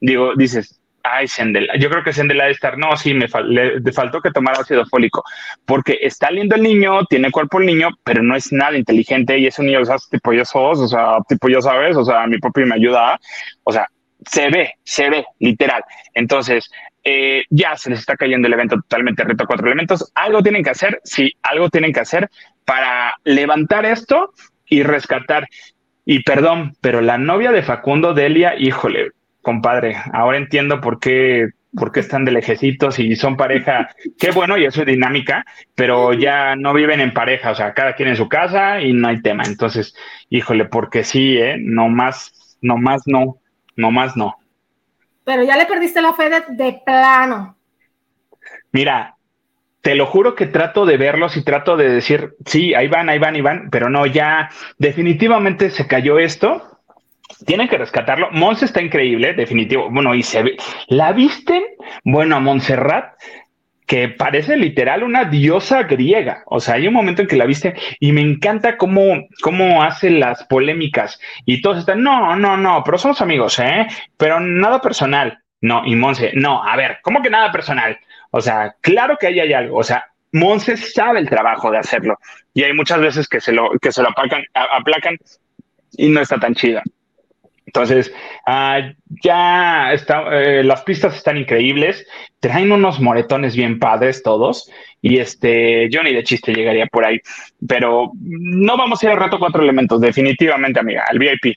[0.00, 3.92] Digo, dices, ay, Sendel, yo creo que Sendel ha de estar, no, sí, me le,
[3.92, 5.24] faltó que tomara ácido fólico,
[5.64, 9.46] porque está lindo el niño, tiene cuerpo el niño, pero no es nada inteligente y
[9.46, 12.26] es un niño, o sea, tipo yo sos, o sea, tipo yo sabes, o sea,
[12.26, 13.18] mi papi me ayuda,
[13.64, 13.86] o sea,
[14.26, 15.82] se ve, se ve, literal.
[16.14, 16.70] Entonces,
[17.04, 20.10] eh, ya se les está cayendo el evento totalmente reto cuatro elementos.
[20.14, 22.30] Algo tienen que hacer, sí, algo tienen que hacer
[22.64, 24.32] para levantar esto
[24.66, 25.48] y rescatar.
[26.04, 29.10] Y perdón, pero la novia de Facundo Delia, híjole,
[29.42, 33.90] compadre, ahora entiendo por qué, por qué están de lejecitos y son pareja.
[34.18, 37.94] Qué bueno, y eso es dinámica, pero ya no viven en pareja, o sea, cada
[37.94, 39.44] quien en su casa y no hay tema.
[39.44, 39.94] Entonces,
[40.30, 41.56] híjole, porque sí, ¿eh?
[41.58, 43.38] No más, no más no,
[43.76, 44.36] no más no.
[45.24, 47.56] Pero ya le perdiste la fe de, plano.
[48.72, 49.16] Mira,
[49.80, 53.18] te lo juro que trato de verlos y trato de decir, sí, ahí van, ahí
[53.18, 56.71] van, ahí van, pero no, ya definitivamente se cayó esto.
[57.46, 58.30] Tienen que rescatarlo.
[58.30, 59.88] Monse está increíble, definitivo.
[59.90, 60.56] Bueno, y se ve.
[60.88, 61.62] ¿La visten?
[62.04, 63.14] Bueno, a Montserrat
[63.92, 66.44] que parece literal una diosa griega.
[66.46, 70.08] O sea, hay un momento en que la viste y me encanta cómo, cómo hace
[70.08, 73.86] las polémicas y todos están, no, no, no, pero somos amigos, ¿eh?
[74.16, 75.38] Pero nada personal.
[75.60, 77.98] No, y Monse, no, a ver, ¿cómo que nada personal?
[78.30, 79.76] O sea, claro que ahí hay algo.
[79.76, 82.18] O sea, Monse sabe el trabajo de hacerlo
[82.54, 85.18] y hay muchas veces que se lo, que se lo aplacan, aplacan
[85.92, 86.82] y no está tan chida.
[87.74, 88.12] Entonces,
[88.46, 88.80] ah,
[89.24, 92.06] ya está, eh, las pistas están increíbles,
[92.38, 97.18] traen unos moretones bien padres todos, y este, yo ni de chiste llegaría por ahí,
[97.66, 101.56] pero no vamos a ir al reto cuatro elementos, definitivamente, amiga, al VIP.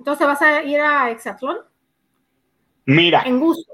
[0.00, 1.56] Entonces, ¿vas a ir a Exatlón?
[2.84, 3.22] Mira.
[3.24, 3.72] En gusto.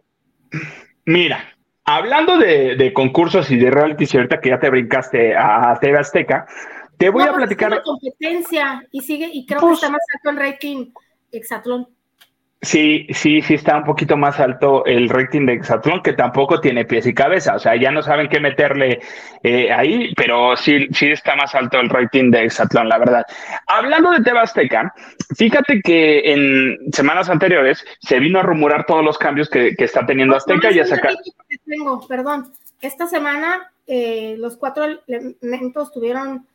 [1.07, 1.41] Mira,
[1.85, 6.47] hablando de, concursos y de reality, cierta que ya te brincaste a TV Azteca,
[6.97, 7.73] te voy a pues, platicar.
[7.73, 10.93] Es competencia y sigue, y creo que pues está más alto el rating
[11.37, 11.89] Exatlón.
[12.63, 16.87] Sí, sí, sí está un poquito más alto el rating de Exatlón, que tampoco tiene
[16.87, 17.55] pies y cabeza.
[17.55, 19.01] O sea, ya no saben qué meterle
[19.43, 23.25] eh, ahí, pero sí, sí está más alto el rating de Exatlón, la verdad.
[23.67, 24.93] Hablando de Tebasteca,
[25.37, 30.35] fíjate que en semanas anteriores se vino a rumorar todos los cambios que, está teniendo
[30.35, 31.15] Azteca y a sacar.
[31.67, 32.53] Tengo, perdón.
[32.81, 36.47] Esta semana eh, los cuatro elementos tuvieron,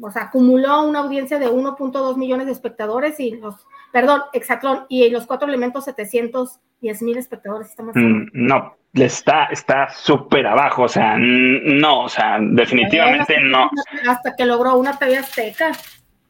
[0.00, 5.08] o sea, acumuló una audiencia de 1.2 millones de espectadores y los perdón, Exatlón, y
[5.10, 7.74] los cuatro elementos 710 mil espectadores.
[7.94, 13.70] Mm, no, está está súper abajo, o sea, no, o sea, definitivamente no.
[14.08, 15.72] Hasta que logró una TV azteca.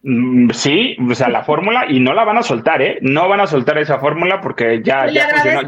[0.03, 2.99] Mm, sí, o sea, la fórmula, y no la van a soltar, ¿eh?
[3.03, 5.61] No van a soltar esa fórmula porque ya, ya funcionó.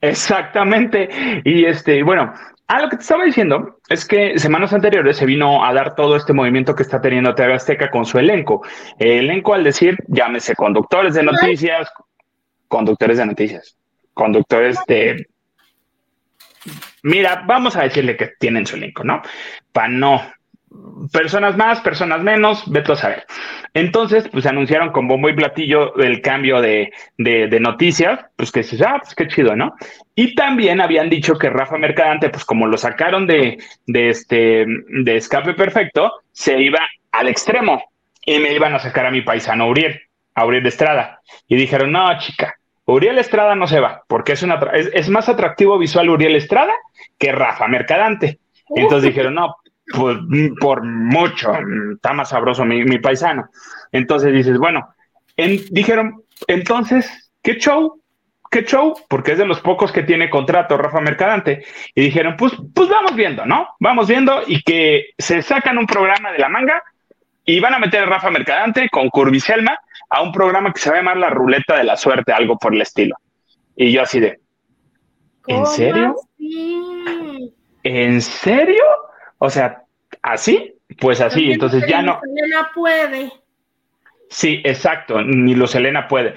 [0.00, 1.08] Exactamente.
[1.44, 2.32] Y este, bueno,
[2.70, 6.16] Ah, lo que te estaba diciendo es que semanas anteriores se vino a dar todo
[6.16, 8.62] este movimiento que está teniendo TV Azteca con su elenco.
[8.98, 11.90] El elenco, al decir, llámese conductores de noticias,
[12.68, 13.78] conductores de noticias,
[14.12, 15.26] conductores de.
[17.04, 19.22] Mira, vamos a decirle que tienen su elenco, ¿no?
[19.72, 20.20] Para no
[21.12, 23.26] personas más, personas menos, vete a saber.
[23.74, 28.82] Entonces, pues anunciaron con bombo y platillo el cambio de, de, noticias, pues que dices,
[28.82, 29.74] ah, pues qué chido, ¿no?
[30.14, 35.16] Y también habían dicho que Rafa Mercadante, pues como lo sacaron de, de este, de
[35.16, 36.80] escape perfecto, se iba
[37.12, 37.82] al extremo
[38.24, 40.00] y me iban a sacar a mi paisano Uriel,
[40.34, 41.20] a Uriel Estrada.
[41.46, 45.28] Y dijeron, no, chica, Uriel Estrada no se va, porque es, una, es, es más
[45.28, 46.72] atractivo visual Uriel Estrada
[47.18, 48.38] que Rafa Mercadante.
[48.74, 49.56] Entonces dijeron, no,
[49.94, 50.18] pues,
[50.60, 51.52] por mucho,
[51.94, 53.48] está más sabroso mi, paisano.
[53.92, 54.94] Entonces dices, bueno,
[55.70, 58.02] dijeron, entonces, ¿qué show?
[58.50, 58.94] ¿Qué show?
[59.08, 61.64] Porque es de los pocos que tiene contrato Rafa Mercadante.
[61.94, 63.68] Y dijeron, pues, pues vamos viendo, ¿no?
[63.78, 66.82] Vamos viendo y que se sacan un programa de la manga
[67.44, 69.78] y van a meter a Rafa Mercadante con Curviselma
[70.10, 72.74] a un programa que se va a llamar La Ruleta de la Suerte, algo por
[72.74, 73.16] el estilo.
[73.76, 74.40] Y yo así de,
[75.46, 76.16] ¿en serio?
[77.82, 78.84] ¿En serio?
[79.38, 79.82] O sea,
[80.22, 82.20] así, pues así, entonces ya no.
[82.24, 83.32] Elena puede.
[84.30, 86.34] Sí, exacto, ni los Elena puede.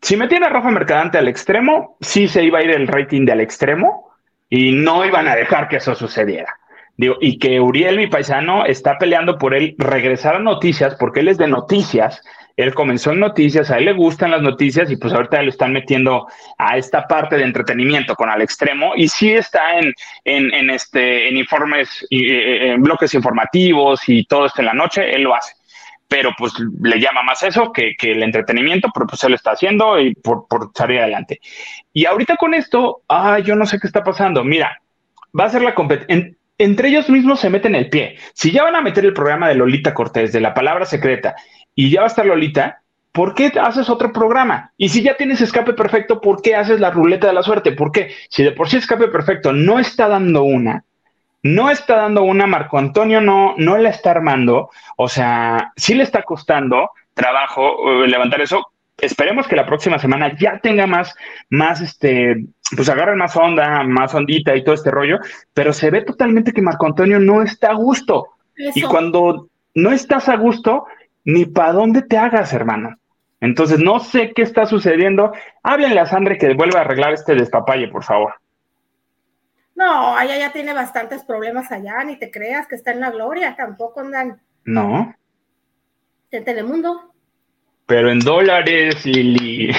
[0.00, 3.24] Si me tiene a Rafa Mercadante al extremo, sí se iba a ir el rating
[3.24, 4.10] del extremo
[4.48, 6.56] y no iban a dejar que eso sucediera.
[6.96, 11.28] Digo, y que Uriel, mi paisano, está peleando por él regresar a noticias, porque él
[11.28, 12.22] es de noticias,
[12.56, 15.72] él comenzó en noticias, a él le gustan las noticias y pues ahorita lo están
[15.72, 19.92] metiendo a esta parte de entretenimiento con al extremo y sí está en,
[20.24, 25.22] en, este, en informes, eh, en bloques informativos y todo esto en la noche, él
[25.22, 25.54] lo hace.
[26.08, 30.00] Pero pues le llama más eso que, el entretenimiento, pero pues él lo está haciendo
[30.00, 31.40] y por, por salir adelante.
[31.92, 34.44] Y ahorita con esto, ah, yo no sé qué está pasando.
[34.44, 34.80] Mira,
[35.38, 38.16] va a ser la competencia entre ellos mismos se meten el pie.
[38.32, 41.36] Si ya van a meter el programa de Lolita Cortés, de la palabra secreta,
[41.76, 42.80] y ya va a estar Lolita,
[43.12, 44.72] ¿por qué haces otro programa?
[44.76, 47.70] Y si ya tienes escape perfecto, ¿por qué haces la ruleta de la suerte?
[47.70, 48.10] ¿Por qué?
[48.30, 50.84] Si de por sí escape perfecto no está dando una,
[51.42, 56.02] no está dando una, Marco Antonio no, no la está armando, o sea, sí le
[56.02, 58.72] está costando trabajo eh, levantar eso.
[58.98, 61.14] Esperemos que la próxima semana ya tenga más,
[61.50, 65.18] más, este, pues agarren más onda, más ondita y todo este rollo,
[65.52, 68.28] pero se ve totalmente que Marco Antonio no está a gusto.
[68.56, 70.86] Y cuando no estás a gusto,
[71.26, 72.96] ni para dónde te hagas, hermano.
[73.40, 75.32] Entonces, no sé qué está sucediendo.
[75.62, 78.34] Háblenle a Sandra que vuelva a arreglar este despapalle, por favor.
[79.74, 83.54] No, allá ya tiene bastantes problemas allá, ni te creas que está en la gloria,
[83.56, 84.40] tampoco andan.
[84.64, 85.14] No.
[86.30, 87.12] En Telemundo.
[87.86, 89.72] Pero en dólares, Lili.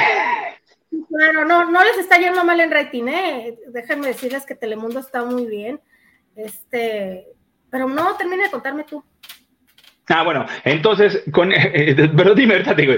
[1.10, 3.58] Claro, no, no les está yendo mal en rating, ¿eh?
[3.70, 5.80] Déjenme decirles que Telemundo está muy bien.
[6.36, 7.26] Este,
[7.72, 9.04] pero no, termine de contarme tú.
[10.10, 11.52] Ah, bueno, entonces, con,
[12.18, 12.94] pero dime, digo,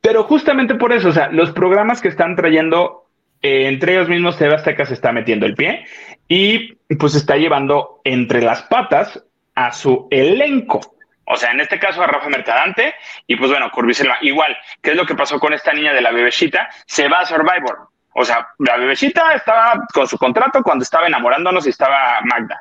[0.00, 3.08] pero justamente por eso, o sea, los programas que están trayendo,
[3.40, 5.86] eh, entre ellos mismos, TV Azteca se está metiendo el pie
[6.28, 9.22] y pues está llevando entre las patas
[9.54, 10.80] a su elenco.
[11.24, 12.94] O sea, en este caso a Rafa Mercadante
[13.26, 14.18] y pues bueno, Curvisela.
[14.20, 16.68] Igual, ¿qué es lo que pasó con esta niña de la bebecita?
[16.86, 17.88] Se va a Survivor.
[18.14, 22.60] O sea, la bebecita estaba con su contrato cuando estaba enamorándonos y estaba Magda.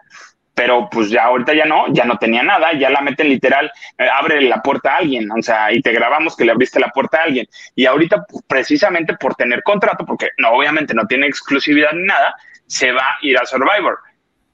[0.53, 4.07] Pero pues ya ahorita ya no, ya no tenía nada, ya la meten literal, eh,
[4.13, 7.19] abre la puerta a alguien, o sea, y te grabamos que le abriste la puerta
[7.19, 7.47] a alguien.
[7.75, 12.35] Y ahorita precisamente por tener contrato, porque no, obviamente no tiene exclusividad ni nada,
[12.67, 13.99] se va a ir a Survivor.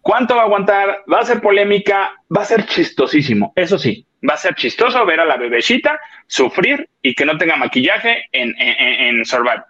[0.01, 1.03] ¿Cuánto va a aguantar?
[1.11, 5.19] Va a ser polémica, va a ser chistosísimo, eso sí, va a ser chistoso ver
[5.19, 9.65] a la bebecita sufrir y que no tenga maquillaje en, en, Survivor.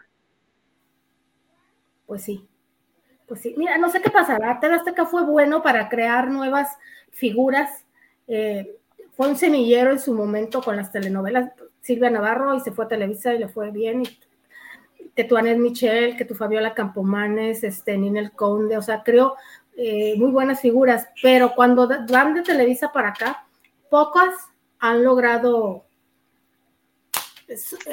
[2.06, 2.48] Pues sí,
[3.28, 3.54] pues sí.
[3.58, 4.60] Mira, no sé qué pasará.
[4.60, 6.78] TV Azteca fue bueno para crear nuevas
[7.12, 7.86] figuras.
[8.28, 8.78] Eh,
[9.16, 11.52] fue un semillero en su momento con las telenovelas.
[11.82, 14.04] Silvia Navarro y se fue a Televisa y le fue bien.
[15.16, 19.36] que tu Anet Michel, que tu Fabiola Campomanes, este, Ninel Conde, o sea, creo
[19.76, 23.48] eh, muy buenas figuras, pero cuando van de Televisa para acá,
[23.90, 24.34] pocas
[24.80, 25.87] han logrado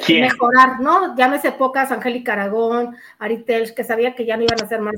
[0.09, 1.15] mejorar, ¿no?
[1.15, 4.95] Llámese pocas, Angélica Aragón, Aritel, que sabía que ya no iban a hacer más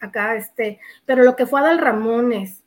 [0.00, 2.62] acá, este, pero lo que fue Adal Ramones,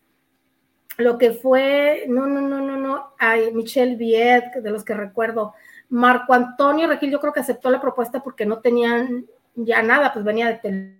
[0.97, 5.53] lo que fue, no, no, no, no, no, ay, Michelle Viet, de los que recuerdo,
[5.89, 10.23] Marco Antonio Regil, yo creo que aceptó la propuesta porque no tenían ya nada, pues
[10.23, 10.97] venía de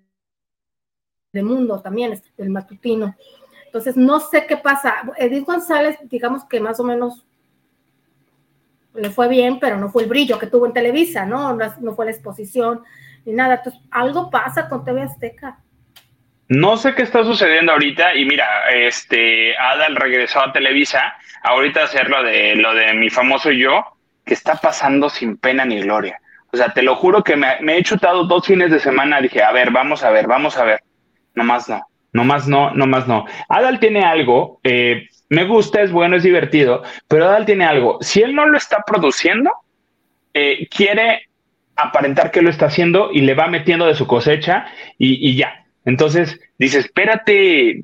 [1.32, 3.16] Telemundo también, del matutino.
[3.66, 4.96] Entonces, no sé qué pasa.
[5.18, 7.27] Edith González, digamos que más o menos
[8.98, 11.54] le fue bien, pero no fue el brillo que tuvo en Televisa, ¿no?
[11.54, 12.82] No, fue la exposición
[13.26, 13.56] ni nada.
[13.56, 15.60] Entonces, algo pasa con TV Azteca.
[16.50, 22.10] No sé qué está sucediendo ahorita y mira, este Adal regresó a Televisa, ahorita hacer
[22.10, 23.84] lo de lo de mi famoso yo,
[24.26, 26.20] que está pasando sin pena ni gloria.
[26.54, 29.44] O sea, te lo juro que me, me he chutado dos fines de semana, dije,
[29.44, 30.82] a ver, vamos a ver, vamos a ver.
[31.36, 31.86] Nomás no.
[32.14, 33.26] No más no, no más no.
[33.48, 37.98] Adal tiene algo, eh, me gusta, es bueno, es divertido, pero Adal tiene algo.
[38.02, 39.52] Si él no lo está produciendo,
[40.34, 41.28] eh, quiere
[41.76, 45.66] aparentar que lo está haciendo y le va metiendo de su cosecha y, ya.
[45.86, 47.82] Entonces dice, espérate,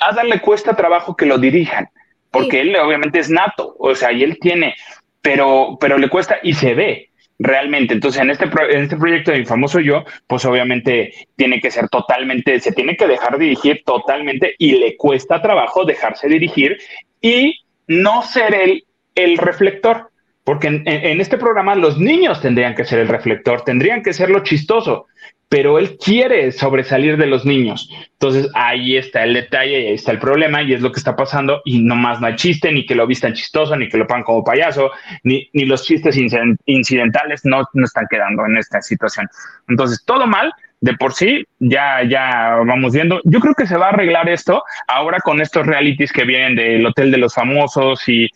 [0.00, 1.88] Adal le cuesta trabajo que lo dirijan,
[2.30, 4.74] porque él obviamente es nato, o sea, y él tiene,
[5.20, 7.11] pero, pero le cuesta y se ve
[7.42, 7.94] realmente.
[7.94, 12.60] Entonces, en este, en este proyecto de famoso yo, pues obviamente tiene que ser totalmente,
[12.60, 16.78] se tiene que dejar dirigir totalmente y le cuesta trabajo dejarse dirigir
[17.20, 20.11] y no ser el, el reflector.
[20.44, 24.40] Porque en, este programa los niños tendrían que ser el reflector, tendrían que ser lo
[24.40, 25.06] chistoso,
[25.48, 27.88] pero él quiere sobresalir de los niños.
[28.14, 31.14] Entonces ahí está el detalle y ahí está el problema y es lo que está
[31.14, 34.06] pasando y no más no hay chiste, ni que lo vistan chistoso, ni que lo
[34.06, 34.90] pongan como payaso,
[35.22, 39.28] ni, ni los chistes incidentales no, no están quedando en esta situación.
[39.68, 43.20] Entonces todo mal, de por sí, ya, ya vamos viendo.
[43.24, 46.84] Yo creo que se va a arreglar esto ahora con estos realities que vienen del
[46.84, 48.28] Hotel de los Famosos y,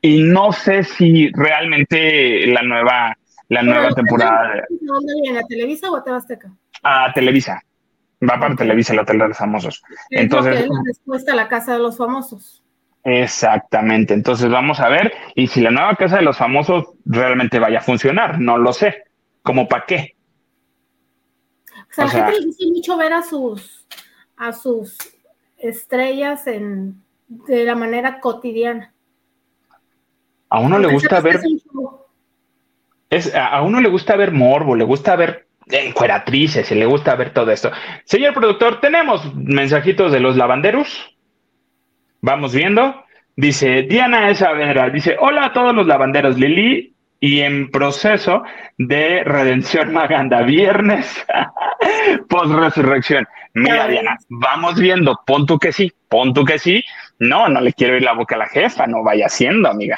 [0.00, 3.16] y no sé si realmente la nueva,
[3.48, 4.64] la nueva temporada.
[4.68, 5.38] ¿Dónde viene?
[5.38, 6.50] ¿A Televisa o a Tebasteca?
[6.82, 7.60] A Televisa.
[8.22, 9.82] Va para Televisa, el Hotel de los Famosos.
[10.10, 12.62] Entonces, es la respuesta a la Casa de los Famosos.
[13.04, 14.14] Exactamente.
[14.14, 17.82] Entonces vamos a ver y si la nueva Casa de los Famosos realmente vaya a
[17.82, 18.40] funcionar.
[18.40, 19.04] No lo sé.
[19.42, 20.16] ¿Cómo para qué?
[21.72, 23.86] O sea, a la gente le gusta mucho ver a sus,
[24.36, 24.98] a sus
[25.56, 28.92] estrellas en, de la manera cotidiana.
[30.48, 31.40] A uno le gusta ver.
[33.10, 37.50] Es, a uno le gusta ver morbo, le gusta ver encueratrices, le gusta ver todo
[37.50, 37.70] esto.
[38.04, 41.16] Señor productor, tenemos mensajitos de los lavanderos.
[42.20, 43.04] Vamos viendo.
[43.36, 48.42] Dice Diana Esavera, dice, hola a todos los lavanderos, Lili, y en proceso
[48.78, 51.24] de redención Maganda, viernes
[52.28, 53.26] post resurrección.
[53.52, 56.82] Mira, Diana, vamos viendo, pon tú que sí, pon tú que sí.
[57.18, 59.96] No, no le quiero ir la boca a la jefa, no vaya siendo, amiga.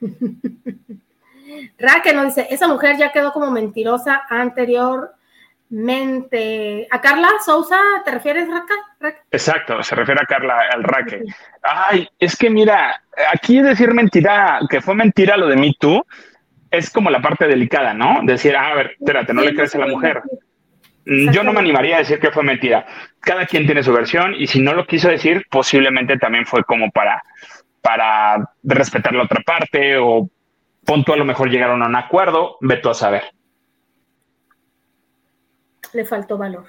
[1.78, 6.86] Raquel nos dice, esa mujer ya quedó como mentirosa anteriormente.
[6.90, 8.76] ¿A Carla Sousa te refieres, Raquel?
[9.30, 11.24] Exacto, se refiere a Carla, al Raquel.
[11.62, 13.00] Ay, es que mira,
[13.32, 16.04] aquí decir mentira, que fue mentira lo de Me Too,
[16.70, 18.20] es como la parte delicada, ¿no?
[18.22, 20.22] Decir, ah, a ver, espérate, no le crees a la mujer.
[21.06, 22.84] Mm, yo no me animaría a decir que fue mentira.
[23.20, 26.90] Cada quien tiene su versión y si no lo quiso decir, posiblemente también fue como
[26.90, 27.22] para
[27.86, 30.28] para respetar la otra parte o
[30.84, 33.22] punto a lo mejor llegaron a un acuerdo, ve tú a saber.
[35.92, 36.64] Le faltó valor.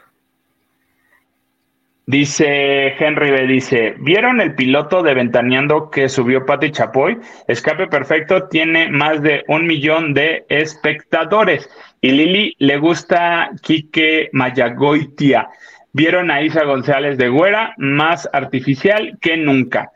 [2.05, 3.47] Dice Henry B.
[3.47, 7.17] Dice, ¿vieron el piloto de Ventaneando que subió Pati Chapoy?
[7.47, 11.67] Escape Perfecto tiene más de un millón de espectadores.
[11.99, 15.49] Y Lili le gusta Quique Mayagoitia.
[15.93, 19.91] Vieron a Isa González de Güera, más artificial que nunca.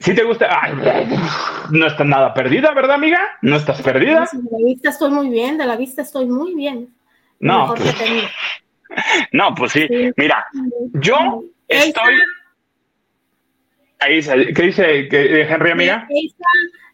[0.00, 0.48] Si te gusta,
[1.70, 3.20] no está nada perdida, ¿verdad, amiga?
[3.42, 4.28] No estás perdida.
[4.32, 6.94] de la vista estoy muy bien, de la vista estoy muy bien.
[7.40, 7.94] No, pues,
[9.32, 9.88] no, pues sí.
[10.16, 10.44] Mira,
[10.94, 12.14] yo estoy.
[14.00, 14.20] Ahí
[14.52, 16.06] ¿qué dice que Henry, amiga?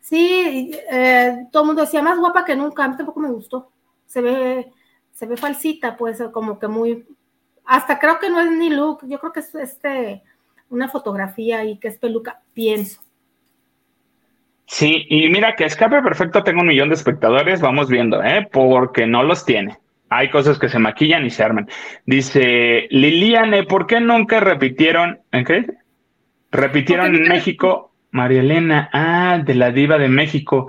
[0.00, 2.84] Sí, eh, todo el mundo decía más guapa que nunca.
[2.84, 3.72] A mí tampoco me gustó.
[4.06, 4.70] Se ve,
[5.12, 7.06] se ve falsita, pues, como que muy.
[7.64, 9.00] Hasta creo que no es ni look.
[9.08, 10.22] Yo creo que es este
[10.70, 13.02] una fotografía y que es peluca, pienso.
[14.66, 18.48] Sí, y mira que Escape Perfecto tengo un millón de espectadores, vamos viendo, ¿eh?
[18.50, 19.78] Porque no los tiene.
[20.08, 21.68] Hay cosas que se maquillan y se arman.
[22.06, 25.20] Dice Liliane, ¿por qué nunca repitieron?
[25.32, 25.66] ¿En qué?
[26.52, 30.68] Repitieron en México, María Elena, ah, de la diva de México.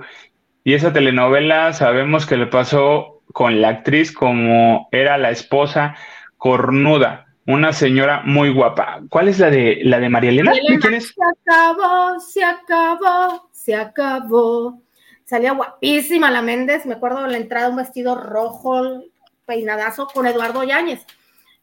[0.64, 5.94] Y esa telenovela sabemos que le pasó con la actriz como era la esposa
[6.36, 9.02] cornuda una señora muy guapa.
[9.08, 10.52] ¿Cuál es la de la de María Elena?
[10.80, 11.08] ¿Quién es?
[11.08, 14.82] Se acabó, se acabó, se acabó.
[15.24, 19.02] Salía guapísima la Méndez, me acuerdo de la entrada un vestido rojo,
[19.46, 21.06] peinadazo con Eduardo Yáñez.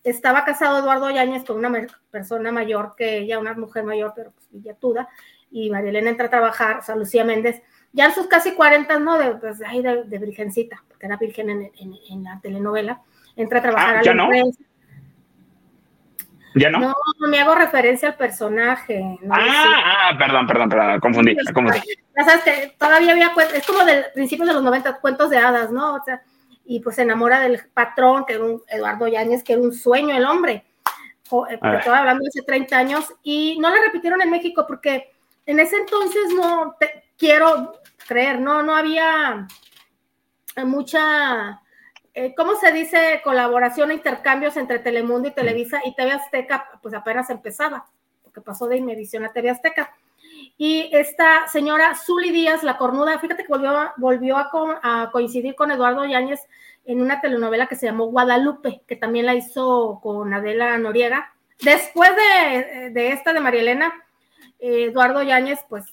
[0.04, 4.48] Estaba casado Eduardo Yáñez con una persona mayor que ella, una mujer mayor, pero pues
[4.52, 5.10] villatuda,
[5.52, 7.62] y María Elena entra a trabajar, o sea, Lucía Méndez,
[7.92, 9.18] ya en sus casi 40, ¿no?
[9.18, 13.02] De, pues, ahí de, virgencita, porque era virgen en, la telenovela,
[13.36, 14.60] entra a trabajar ah, a la empresa.
[16.56, 16.80] ¿Ya no?
[16.80, 16.96] No,
[17.28, 19.18] me hago referencia al personaje.
[19.30, 21.80] ah, ah, perdón, perdón, perdón, confundí, confundí.
[22.18, 25.72] Ya sabes que todavía había es como del principio de los 90, cuentos de hadas,
[25.72, 25.96] ¿no?
[25.96, 26.22] O sea,
[26.66, 30.16] y pues se enamora del patrón, que era un Eduardo Yáñez, que era un sueño
[30.16, 30.66] el hombre.
[31.32, 35.12] Eh, estaba hablando de hace 30 años, y no la repitieron en México porque
[35.46, 37.74] en ese entonces no te, quiero
[38.08, 39.48] creer, no, no había
[40.66, 41.62] mucha
[42.26, 46.80] eh, ¿cómo se dice colaboración e intercambios entre Telemundo y Televisa y TV Azteca?
[46.82, 47.88] Pues apenas empezaba,
[48.24, 49.96] porque pasó de Inmedición a TV Azteca.
[50.58, 56.06] Y esta señora Zuli Díaz, la cornuda, fíjate que volvió, volvió a, coincidir con Eduardo
[56.06, 56.42] Yáñez
[56.86, 61.34] en una telenovela que se llamó Guadalupe, que también la hizo con Adela Noriega.
[61.62, 63.94] Después de, de esta de María Elena,
[64.60, 65.86] eh, Eduardo Yáñez, pues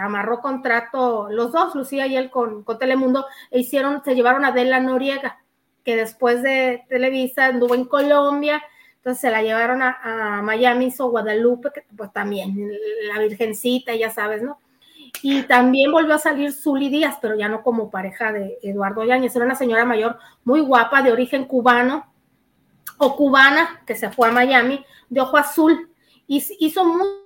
[0.00, 4.80] amarró contrato los dos, Lucía y él con, Telemundo, e hicieron, se llevaron a Adela
[4.80, 5.42] Noriega,
[5.84, 8.62] que después de Televisa anduvo en Colombia,
[8.96, 12.72] entonces se la llevaron a, Miami, hizo Guadalupe, que pues también,
[13.06, 14.58] la Virgencita, ya sabes, ¿no?
[15.22, 19.36] Y también volvió a salir Zuli Díaz, pero ya no como pareja de Eduardo Yáñez,
[19.36, 22.10] era una señora mayor muy guapa, de origen cubano
[22.98, 25.90] o cubana, que se fue a Miami, de ojo azul,
[26.26, 27.23] y hizo muy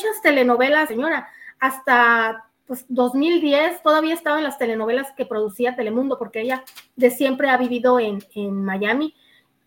[0.00, 1.28] muchas telenovelas, señora,
[1.58, 6.62] hasta pues 2010 todavía estaba en las telenovelas que producía Telemundo, porque ella
[6.96, 8.22] de siempre ha vivido en,
[8.64, 9.14] Miami.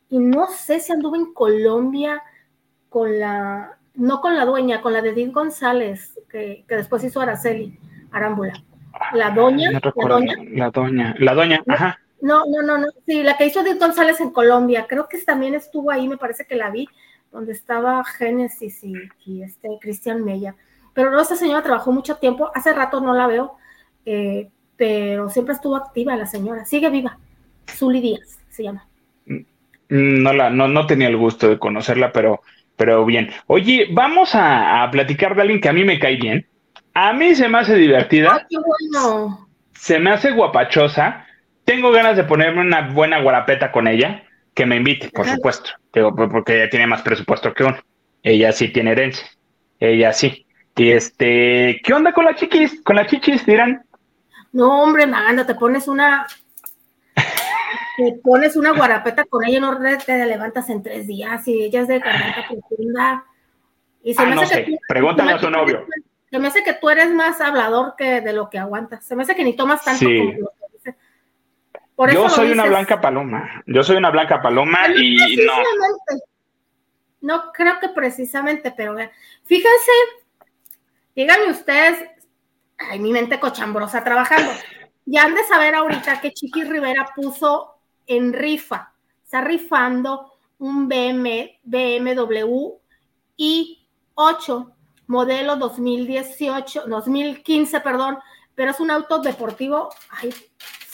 [0.09, 2.21] Y no sé si anduvo en Colombia
[2.89, 7.77] con la, no con la dueña, con la de Edith González, que, después hizo Araceli
[8.11, 8.53] Arámbula.
[9.13, 10.35] La doña, la doña.
[10.53, 11.99] La doña, la doña, ajá.
[12.21, 15.55] No, no, no, no, sí, la que hizo Edith González en Colombia, creo que también
[15.55, 16.87] estuvo ahí, me parece que la vi,
[17.33, 20.55] donde estaba Génesis y, este Cristian Mella.
[20.93, 23.57] Pero esta señora trabajó mucho tiempo, hace rato no la veo,
[24.05, 27.17] eh, pero siempre estuvo activa la señora, sigue viva.
[27.67, 28.87] Zuli Díaz se llama.
[29.89, 32.41] No, la, no, no tenía el gusto de conocerla, pero,
[32.75, 33.31] pero bien.
[33.47, 36.47] Oye, vamos a, platicar de alguien que a mí me cae bien.
[36.93, 38.45] A mí se me hace divertida.
[38.47, 39.47] qué bueno.
[39.73, 41.25] Se me hace guapachosa.
[41.65, 44.23] Tengo ganas de ponerme una buena guarapeta con ella
[44.53, 45.71] que me invite, por supuesto.
[45.93, 47.77] Digo, porque ella tiene más presupuesto que uno.
[48.21, 49.25] Ella sí tiene herencia.
[49.79, 50.45] Ella sí.
[50.75, 52.81] Y este, ¿qué onda con la chiquis?
[52.83, 53.83] ¿Con la chichis, dirán?
[54.51, 56.25] No, hombre, Maganda, te pones una.
[57.97, 61.87] te pones una guarapeta con ella, no te levantas en tres días y ella es
[61.87, 63.25] de garganta profunda.
[64.03, 64.79] Y se ah, me hace no sé.
[64.87, 65.85] Pregúntale a su novio.
[66.29, 69.05] Se me hace que tú eres más hablador que de lo que aguantas.
[69.05, 70.49] Se me hace que ni tomas tanto como
[72.11, 73.63] yo soy una blanca paloma.
[73.65, 75.53] Yo soy una blanca paloma y no.
[77.21, 78.95] No creo que precisamente, pero
[79.45, 79.91] fíjense,
[81.15, 82.03] díganme ustedes,
[82.77, 84.51] ay, mi mente cochambrosa trabajando.
[85.05, 87.75] Ya han de saber ahorita que Chiqui Rivera puso
[88.07, 92.73] en rifa, está rifando un BM, BMW
[93.37, 94.73] i8
[95.07, 98.19] modelo 2018, 2015, perdón,
[98.55, 100.33] pero es un auto deportivo, ay,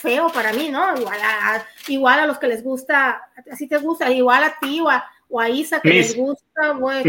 [0.00, 0.96] feo para mí, ¿no?
[0.96, 4.88] Igual a, igual a los que les gusta, así te gusta, igual a ti o
[4.88, 7.04] a, Isa que les gusta, güey,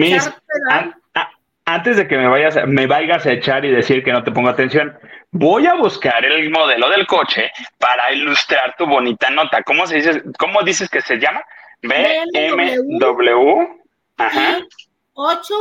[1.65, 4.49] antes de que me vayas, me vayas a echar y decir que no te pongo
[4.49, 4.93] atención,
[5.31, 9.63] voy a buscar el modelo del coche para ilustrar tu bonita nota.
[9.63, 10.23] ¿Cómo se dice?
[10.37, 11.41] ¿Cómo dices que se llama?
[11.81, 13.67] BMW.
[14.17, 14.57] Ajá.
[15.13, 15.53] 8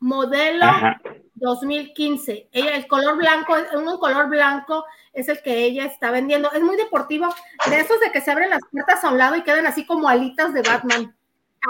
[0.00, 0.66] modelo
[1.34, 2.48] 2015.
[2.52, 4.84] Ella, el color blanco, un color blanco
[5.14, 6.52] es el que ella está vendiendo.
[6.52, 7.34] Es muy deportivo,
[7.68, 10.08] de esos de que se abren las puertas a un lado y quedan así como
[10.08, 11.16] alitas de Batman.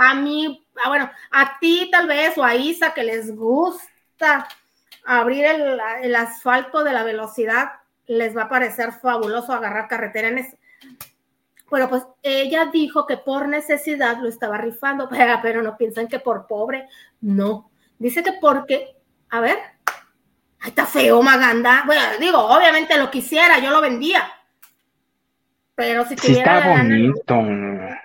[0.00, 4.48] A mí, ah, bueno, a ti tal vez o a Isa que les gusta
[5.04, 7.72] abrir el, el asfalto de la velocidad,
[8.06, 10.56] les va a parecer fabuloso agarrar carretera en eso.
[11.70, 15.08] Bueno, pues ella dijo que por necesidad lo estaba rifando,
[15.42, 16.88] pero, no piensan que por pobre,
[17.20, 17.70] no.
[17.98, 18.96] Dice que porque,
[19.30, 19.58] a ver,
[20.68, 21.82] está feo, Maganda.
[21.86, 24.22] Bueno, digo, obviamente lo quisiera, yo lo vendía.
[25.74, 26.62] Pero si tuviera.
[26.62, 27.98] Sí, está bonito.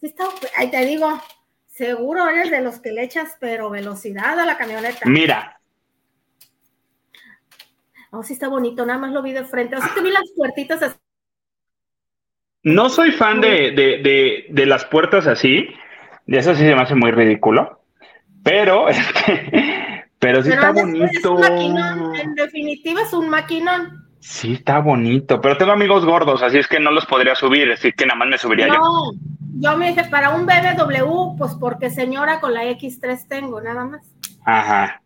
[0.00, 0.24] sí, está,
[0.56, 1.20] ahí te digo,
[1.66, 5.08] seguro eres de los que le echas, pero velocidad a la camioneta.
[5.08, 5.60] Mira.
[8.10, 9.76] Oh, sí está bonito, nada más lo vi de frente.
[9.76, 10.96] O sea, que vi las puertitas así.
[12.62, 15.68] No soy fan de, de, de, de las puertas así.
[16.26, 17.82] De eso sí se me hace muy ridículo.
[18.42, 19.87] Pero, este,
[20.18, 21.38] pero sí está bonito.
[22.14, 24.08] En definitiva es un maquinón.
[24.20, 27.92] Sí, está bonito, pero tengo amigos gordos, así es que no los podría subir, así
[27.92, 29.18] que nada más me subiría no, yo.
[29.60, 34.06] Yo me dije, para un BMW, pues porque señora con la X3 tengo, nada más.
[34.44, 35.00] Ajá.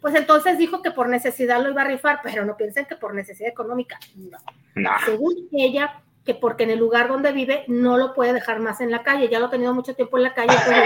[0.00, 3.14] Pues entonces dijo que por necesidad lo iba a rifar, pero no piensen que por
[3.14, 3.98] necesidad económica.
[4.16, 4.38] No.
[4.74, 4.90] no.
[5.04, 8.90] Según ella, que porque en el lugar donde vive no lo puede dejar más en
[8.90, 10.76] la calle, ya lo ha tenido mucho tiempo en la calle, pues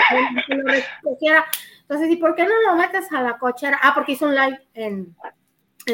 [0.48, 1.44] lo recogiera
[1.88, 3.78] entonces, ¿y por qué no lo metes a la cochera?
[3.80, 5.14] Ah, porque hizo un live en,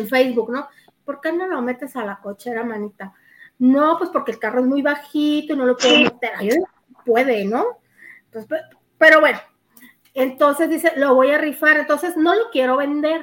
[0.09, 0.66] Facebook, ¿no?
[1.05, 3.12] ¿Por qué no lo metes a la cochera, manita?
[3.59, 6.30] No, pues porque el carro es muy bajito y no lo puedo meter.
[6.36, 6.49] Ahí
[7.05, 7.78] puede, ¿no?
[8.97, 9.38] pero bueno,
[10.14, 13.20] entonces dice, lo voy a rifar, entonces no lo quiero vender.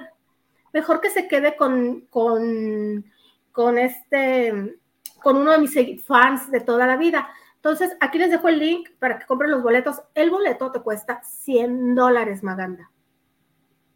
[0.71, 3.03] Mejor que se quede con, con,
[3.51, 4.77] con este,
[5.23, 7.29] con uno de mis fans de toda la vida.
[7.61, 10.01] Entonces, aquí les dejo el link para que compren los boletos.
[10.15, 12.89] El boleto te cuesta 100 dólares, Maganda.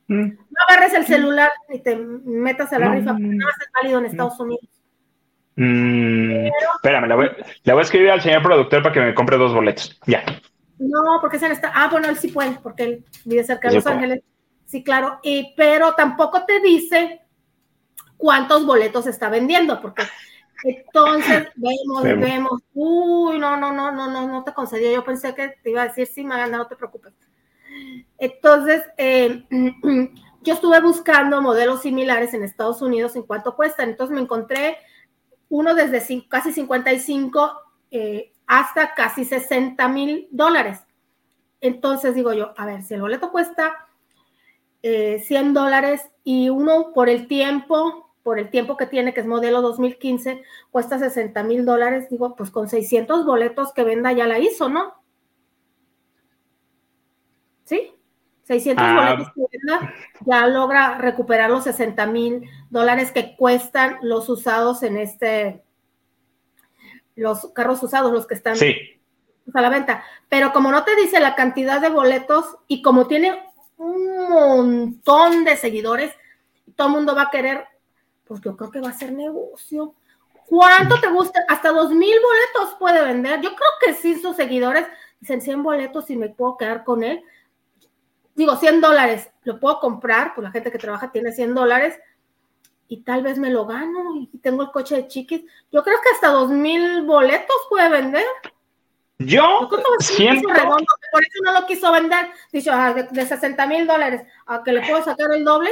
[0.07, 0.31] Mm.
[0.31, 3.67] No agarres el celular y te metas a la rifa, porque no va a ser
[3.73, 4.69] válido en Estados Unidos.
[5.55, 9.97] Mm, espérame, le voy, a escribir al señor productor para que me compre dos boletos.
[10.07, 10.25] Ya.
[10.79, 11.71] No, porque se está.
[11.73, 14.23] Ah, bueno, él sí puede, porque él vive cerca de Los Ángeles.
[14.65, 15.19] Sí, claro.
[15.23, 17.21] Y, pero tampoco te dice
[18.17, 20.03] cuántos boletos está vendiendo, porque
[20.63, 24.93] entonces, vemos, vemos, uy, no, no, no, no, no, no te concedía.
[24.93, 27.13] Yo pensé que te iba a decir, sí, Maganda, no te preocupes.
[28.17, 29.45] Entonces, eh,
[30.41, 33.89] yo estuve buscando modelos similares en Estados Unidos en cuánto cuestan.
[33.89, 34.77] Entonces me encontré
[35.49, 37.51] uno desde casi 55
[37.91, 40.79] eh, hasta casi 60 mil dólares.
[41.59, 43.87] Entonces digo yo, a ver, si el boleto cuesta
[44.81, 49.27] 100 eh, dólares y uno por el tiempo por el tiempo que tiene, que es
[49.27, 54.39] modelo 2015, cuesta 60 mil dólares, digo, pues con 600 boletos que venda ya la
[54.39, 54.93] hizo, ¿no?
[57.65, 57.93] ¿Sí?
[58.43, 58.95] 600 ah.
[58.95, 59.93] boletos que venda
[60.25, 65.63] ya logra recuperar los 60 mil dólares que cuestan los usados en este,
[67.15, 68.57] los carros usados, los que están
[69.53, 70.03] a la venta.
[70.29, 73.37] Pero como no te dice la cantidad de boletos y como tiene
[73.77, 76.13] un montón de seguidores,
[76.75, 77.65] todo el mundo va a querer
[78.25, 79.95] pues yo creo que va a ser negocio.
[80.45, 81.43] ¿Cuánto te gusta?
[81.47, 83.41] Hasta dos mil boletos puede vender.
[83.41, 84.85] Yo creo que sí, sus seguidores
[85.19, 87.23] dicen 100 boletos y me puedo quedar con él.
[88.35, 91.99] Digo, 100 dólares, lo puedo comprar, pues la gente que trabaja tiene 100 dólares
[92.87, 95.43] y tal vez me lo gano y tengo el coche de chiquis.
[95.71, 98.25] Yo creo que hasta dos mil boletos puede vender.
[99.19, 99.69] Yo,
[99.99, 100.49] siento...
[100.49, 102.27] por eso no lo quiso vender.
[102.51, 105.69] Dicho, ah, de, de 60 mil dólares, a que le puedo sacar el doble.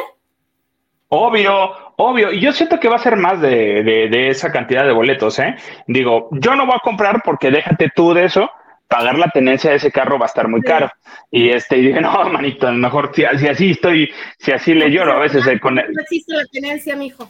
[1.13, 2.31] Obvio, obvio.
[2.31, 5.57] Y yo siento que va a ser más de, de, esa cantidad de boletos, ¿eh?
[5.85, 8.49] Digo, yo no voy a comprar porque déjate tú de eso,
[8.87, 10.89] pagar la tenencia de ese carro va a estar muy caro.
[11.29, 14.09] Y este, y dije, no, manito, mejor si, así estoy,
[14.39, 15.91] si así le lloro a veces eh, con él.
[15.91, 17.29] No existe la tenencia, mijo.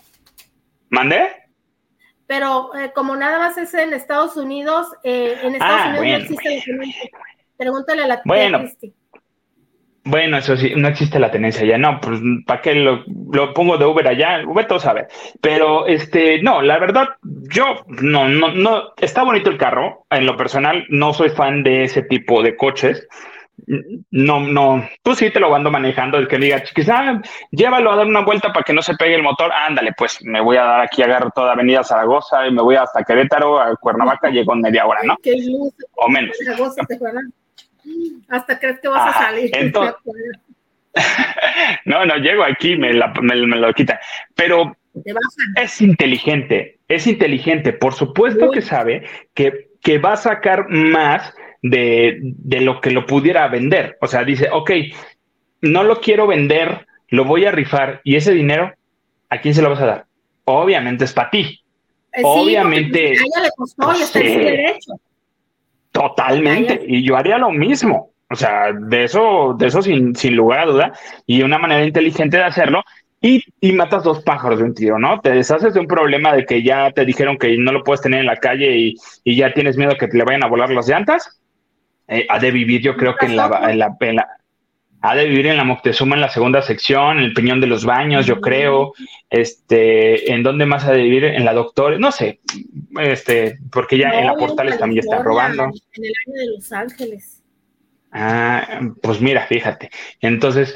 [0.91, 1.29] ¿Mandé?
[2.27, 6.25] Pero eh, como nada más es en Estados Unidos, eh, en Estados ah, Unidos no
[6.25, 7.09] existe la tenencia.
[7.57, 8.59] Pregúntale a la bueno.
[8.59, 8.93] Cristi.
[10.03, 13.03] Bueno, eso sí, no existe la tenencia ya, no, pues ¿para qué lo,
[13.53, 14.41] pongo de Uber allá?
[14.47, 15.07] Uber todo sabe.
[15.41, 20.05] Pero este, no, la verdad, yo no, no, no, está bonito el carro.
[20.09, 23.07] En lo personal, no soy fan de ese tipo de coches.
[24.09, 27.21] No, no, tú sí te lo ando manejando, el que diga, quizá
[27.51, 30.41] llévalo a dar una vuelta para que no se pegue el motor, ándale, pues me
[30.41, 34.29] voy a dar aquí, agarro toda Avenida Zaragoza y me voy hasta Querétaro, a Cuernavaca,
[34.31, 35.15] llego en media hora, ¿no?
[35.97, 36.35] O menos.
[38.29, 39.51] Hasta crees que vas a salir.
[41.85, 42.91] no, no, llego aquí, me,
[43.21, 43.99] me, lo quita.
[44.35, 44.75] Pero
[45.55, 47.73] es inteligente, es inteligente.
[47.73, 53.05] Por supuesto que sabe que, que va a sacar más de, de, lo que lo
[53.05, 53.97] pudiera vender.
[54.01, 54.71] O sea, dice, ok,
[55.61, 58.73] no lo quiero vender, lo voy a rifar y ese dinero,
[59.29, 60.05] ¿a quién se lo vas a dar?
[60.45, 61.61] Obviamente es para ti.
[62.13, 62.99] Eh, Obviamente.
[62.99, 64.93] a ella le costó y está en derecho.
[65.91, 66.83] Totalmente.
[66.87, 68.11] Y yo haría lo mismo.
[68.29, 70.93] O sea, de eso, de eso sin, sin lugar a duda.
[71.25, 72.83] Y una manera inteligente de hacerlo.
[73.23, 75.21] Y, y, matas dos pájaros de un tiro, ¿no?
[75.21, 78.21] Te deshaces de un problema de que ya te dijeron que no lo puedes tener
[78.21, 80.87] en la calle y, y ya tienes miedo que te le vayan a volar las
[80.87, 81.39] llantas.
[82.07, 84.27] Eh, ha de vivir, yo creo que en la, en la, en la,
[85.01, 87.85] ha de vivir en la Moctezuma en la segunda sección, en el Peñón de los
[87.85, 88.93] Baños, yo creo.
[89.29, 91.25] Este, ¿en dónde más ha de vivir?
[91.25, 92.39] En la Doctor, no sé,
[92.99, 95.63] este, porque ya en la Portales también está robando.
[95.63, 97.41] En el año de Los Ángeles.
[98.11, 99.89] Ah, pues mira, fíjate.
[100.19, 100.75] Entonces,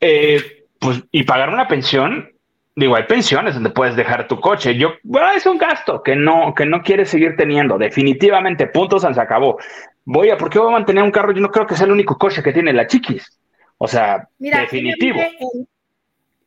[0.00, 2.32] eh, pues, y pagar una pensión,
[2.74, 4.76] digo, hay pensiones donde puedes dejar tu coche.
[4.76, 7.78] Yo, bueno, es un gasto que no, que no quieres seguir teniendo.
[7.78, 9.58] Definitivamente, puntos, se acabó.
[10.04, 11.32] Voy a, ¿por qué voy a mantener un carro?
[11.32, 13.38] Yo no creo que sea el único coche que tiene la chiquis.
[13.82, 15.18] O sea, definitivo.
[15.20, 15.66] En,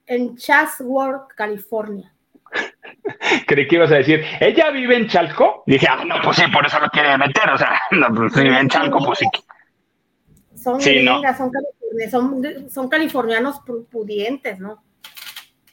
[0.05, 2.13] en Chatsworth, California.
[3.47, 5.63] Creí que ibas a decir, ¿ella vive en Chalco?
[5.65, 7.49] dije, ah, no, pues sí, por eso lo quiere meter.
[7.49, 9.25] O sea, no, pues vive en Chalco, pues sí.
[10.55, 13.61] Son son, son, californianos
[13.91, 14.83] pudientes, ¿no?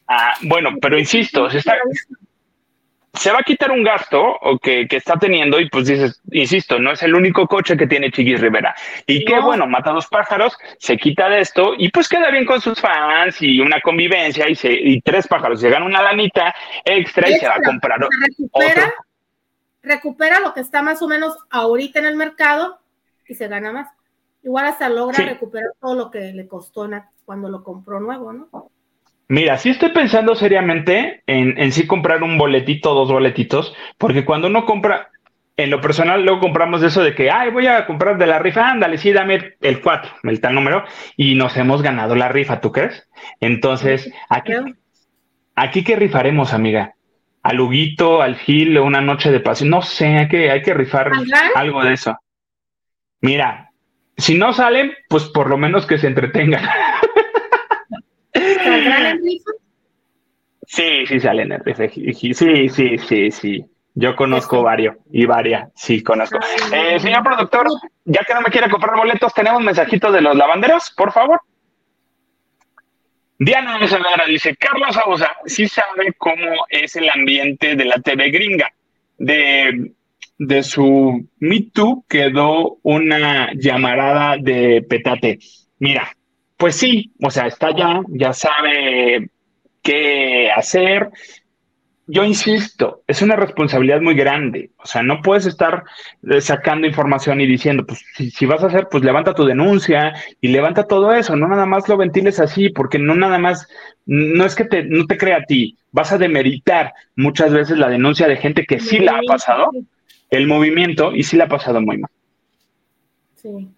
[0.08, 1.74] Ah, bueno, pero insisto, se está,
[3.12, 6.92] se va a quitar un gasto que, que, está teniendo y pues dices, insisto, no
[6.92, 8.74] es el único coche que tiene Chiquis Rivera.
[9.06, 12.60] Y qué bueno, mata dos pájaros, se quita de esto y pues queda bien con
[12.60, 16.54] sus fans y una convivencia y, se, y tres pájaros, se gana una lanita
[16.84, 18.94] extra, y se va a comprar recupera,
[19.82, 22.80] recupera lo que está más o menos ahorita en el mercado
[23.26, 23.88] y se gana más.
[24.42, 26.88] Igual hasta logra recuperar todo lo que le costó
[27.24, 28.70] cuando lo compró nuevo, ¿no?
[29.30, 34.48] Mira, sí estoy pensando seriamente en, en sí comprar un boletito, dos boletitos, porque cuando
[34.48, 35.10] uno compra,
[35.56, 38.68] en lo personal, luego compramos eso de que, ay, voy a comprar de la rifa,
[38.68, 40.82] ándale, sí, dame el 4, el tal número,
[41.16, 43.08] y nos hemos ganado la rifa, ¿tú crees?
[43.38, 44.52] Entonces, aquí,
[45.54, 46.94] aquí qué rifaremos, amiga.
[47.44, 51.12] Al Huguito, al Gil, una noche de pasión, no sé, hay que, hay que rifar
[51.54, 52.18] algo de eso.
[53.20, 53.70] Mira,
[54.16, 56.64] si no salen, pues por lo menos que se entretengan.
[58.64, 59.50] ¿Saldrán en rifa?
[60.66, 61.88] Sí, sí salen en rifa.
[61.88, 63.64] Sí, sí, sí, sí.
[63.94, 66.38] Yo conozco varios y varias, sí, conozco.
[66.72, 67.66] Eh, señor productor,
[68.04, 71.40] ya que no me quiere comprar boletos, tenemos mensajitos de los lavanderos, por favor.
[73.38, 78.70] Diana Saavedra dice, Carlos Ausa sí sabe cómo es el ambiente de la TV gringa.
[79.16, 79.92] De,
[80.38, 85.38] de su Me Too quedó una llamarada de petate.
[85.78, 86.14] Mira,
[86.60, 89.30] pues sí, o sea, está ya, ya sabe
[89.82, 91.08] qué hacer.
[92.06, 94.70] Yo insisto, es una responsabilidad muy grande.
[94.76, 95.84] O sea, no puedes estar
[96.28, 100.48] eh, sacando información y diciendo, pues si, vas a hacer, pues levanta tu denuncia y
[100.48, 101.34] levanta todo eso.
[101.34, 103.66] No nada más lo ventiles así, porque no nada más,
[104.04, 107.88] no es que te, no te crea a ti, vas a demeritar muchas veces la
[107.88, 109.70] denuncia de gente que sí la ha pasado,
[110.28, 112.10] el movimiento, y sí la ha pasado muy mal.
[113.36, 113.70] Sí.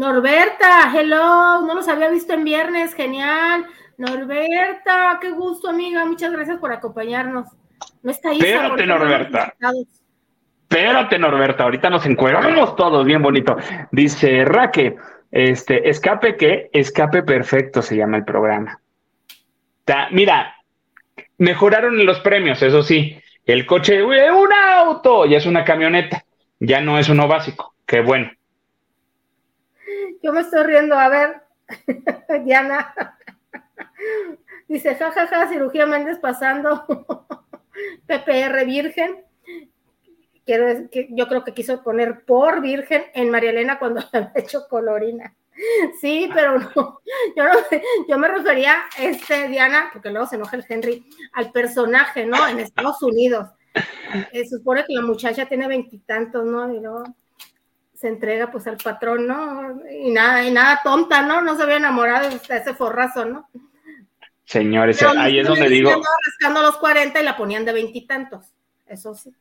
[0.00, 3.66] Norberta, hello, no los había visto en viernes, genial.
[3.98, 7.48] Norberta, qué gusto, amiga, muchas gracias por acompañarnos.
[8.02, 8.38] No está ahí.
[8.38, 9.54] Espérate, Norberta.
[10.62, 13.58] Espérate, Norberta, ahorita nos encuadramos todos, bien bonito.
[13.92, 14.96] Dice Raque,
[15.30, 16.70] este, escape qué?
[16.72, 18.80] Escape perfecto se llama el programa.
[20.12, 20.54] mira,
[21.36, 23.20] mejoraron los premios, eso sí.
[23.44, 26.24] El coche, un auto, ya es una camioneta,
[26.58, 27.74] ya no es uno básico.
[27.84, 28.30] Qué bueno.
[30.22, 31.42] Yo me estoy riendo, a ver,
[32.44, 32.94] Diana.
[34.68, 36.84] Dice, jajaja, ja, ja, cirugía Méndez pasando
[38.06, 39.24] PPR virgen.
[40.44, 45.34] Quiero, yo creo que quiso poner por virgen en María Elena cuando había hecho colorina.
[46.00, 47.00] Sí, pero no,
[47.36, 47.52] yo, no,
[48.08, 52.48] yo me refería, este, Diana, porque luego se enoja el Henry, al personaje, ¿no?
[52.48, 53.48] En Estados Unidos.
[54.32, 56.72] Se supone que la muchacha tiene veintitantos, ¿no?
[56.72, 57.04] Y luego
[58.00, 59.78] se entrega pues al patrón, ¿no?
[59.90, 61.42] Y nada, y nada tonta, ¿no?
[61.42, 63.46] No se había enamorado de ese forrazo, ¿no?
[64.44, 65.90] Señores, ahí es donde digo.
[66.26, 68.46] Rascando los 40 y la ponían de veintitantos,
[68.86, 69.34] eso sí.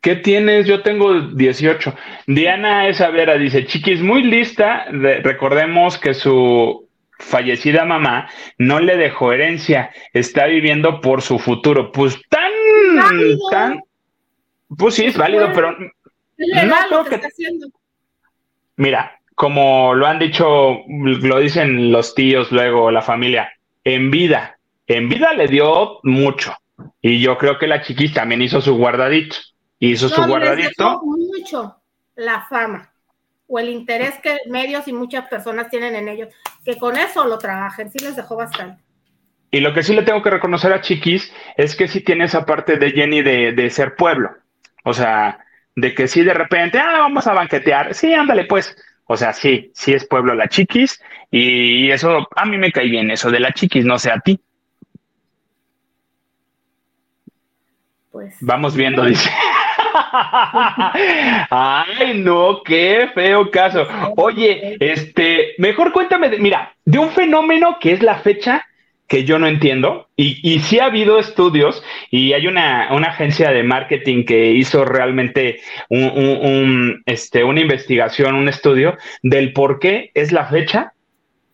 [0.00, 0.66] ¿Qué tienes?
[0.66, 1.94] Yo tengo 18.
[2.26, 4.86] Diana Esavera dice, chiquis, muy lista.
[4.90, 6.88] recordemos que su
[7.20, 8.28] fallecida mamá
[8.58, 11.92] no le dejó herencia, está viviendo por su futuro.
[11.92, 12.50] Pues tan,
[13.52, 13.80] tan,
[14.76, 17.20] pues sí, es válido, pero no creo que,
[18.82, 23.52] Mira, como lo han dicho, lo dicen los tíos luego, la familia,
[23.84, 24.58] en vida,
[24.88, 26.52] en vida le dio mucho.
[27.00, 29.36] Y yo creo que la chiquis también hizo su guardadito.
[29.78, 31.00] Hizo su guardadito.
[31.04, 31.76] mucho
[32.16, 32.92] la fama.
[33.46, 37.38] o el interés que medios y muchas personas tienen en ellos, que con eso lo
[37.38, 38.82] trabajen, sí les dejó bastante.
[39.52, 42.44] Y lo que sí le tengo que reconocer a Chiquis es que sí tiene esa
[42.44, 44.30] parte de Jenny de, de ser pueblo.
[44.82, 45.38] O sea,
[45.74, 47.94] de que sí de repente, ah, vamos a banquetear.
[47.94, 48.76] Sí, ándale pues.
[49.06, 51.02] O sea, sí, sí es pueblo la Chiquis.
[51.30, 54.38] Y eso, a mí me cae bien eso de la Chiquis, no sé a ti.
[58.10, 58.36] Pues.
[58.40, 59.30] Vamos viendo, dice.
[61.50, 63.86] Ay, no, qué feo caso.
[64.16, 68.66] Oye, este, mejor cuéntame, de, mira, de un fenómeno que es la fecha
[69.12, 73.62] que yo no entiendo, y, y sí ha habido estudios, y hay una, agencia de
[73.62, 75.60] marketing que hizo realmente
[75.90, 80.94] un, este, una investigación, un estudio del por qué es la fecha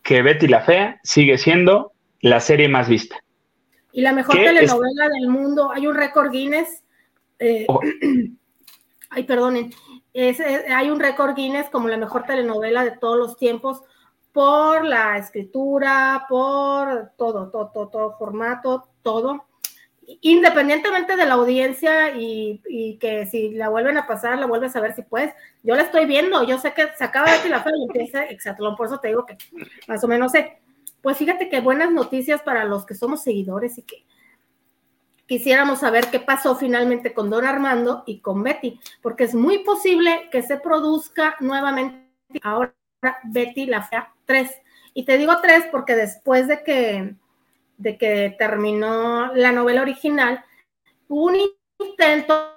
[0.03, 1.91] que Betty la Fea sigue siendo
[2.21, 3.17] la serie más vista.
[3.91, 6.81] Y la mejor telenovela del mundo, hay un récord Guinness.
[7.39, 7.81] Eh, oh.
[9.09, 9.73] ay, perdonen.
[10.13, 13.81] hay un récord Guinness como la mejor telenovela de todos los tiempos
[14.31, 19.45] por la escritura, por todo, todo, todo, todo formato, todo.
[20.21, 24.95] Independientemente de la audiencia y, que si la vuelven a pasar, la vuelves a ver
[24.95, 25.33] si puedes.
[25.63, 28.75] Yo la estoy viendo, yo sé que se acaba de la fe y empieza exacto,
[28.75, 29.37] por eso te digo que
[29.87, 30.59] más o menos sé.
[31.01, 34.05] Pues fíjate que buenas noticias para los que somos seguidores y que
[35.27, 40.27] quisiéramos saber qué pasó finalmente con Don Armando y con Betty, porque es muy posible
[40.31, 42.09] que se produzca nuevamente
[42.41, 42.73] ahora
[43.23, 44.61] Betty la Fea 3.
[44.93, 47.15] Y te digo 3 porque después de que,
[47.77, 50.43] de que terminó la novela original,
[51.07, 51.37] un
[51.79, 52.55] intento,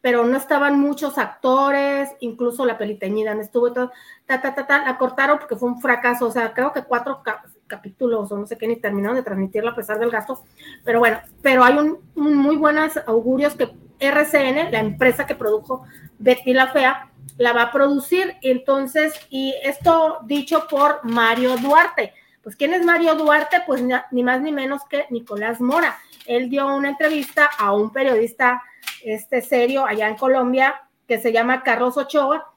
[0.00, 3.90] pero no estaban muchos actores, incluso la peliteñida no estuvo todo,
[4.26, 7.22] ta, ta, ta, ta, la cortaron porque fue un fracaso, o sea, creo que cuatro
[7.66, 10.44] capítulos o no sé qué, ni terminaron de transmitirlo a pesar del gasto,
[10.84, 15.84] pero bueno, pero hay un, muy buenos augurios que RCN, la empresa que produjo
[16.18, 18.36] Betty la Fea, la va a producir.
[18.42, 22.12] Entonces, y esto dicho por Mario Duarte.
[22.42, 23.62] Pues, ¿quién es Mario Duarte?
[23.66, 25.96] Pues ni más ni menos que Nicolás Mora.
[26.26, 28.62] Él dio una entrevista a un periodista
[29.02, 32.54] este serio allá en Colombia que se llama Carlos Ochoa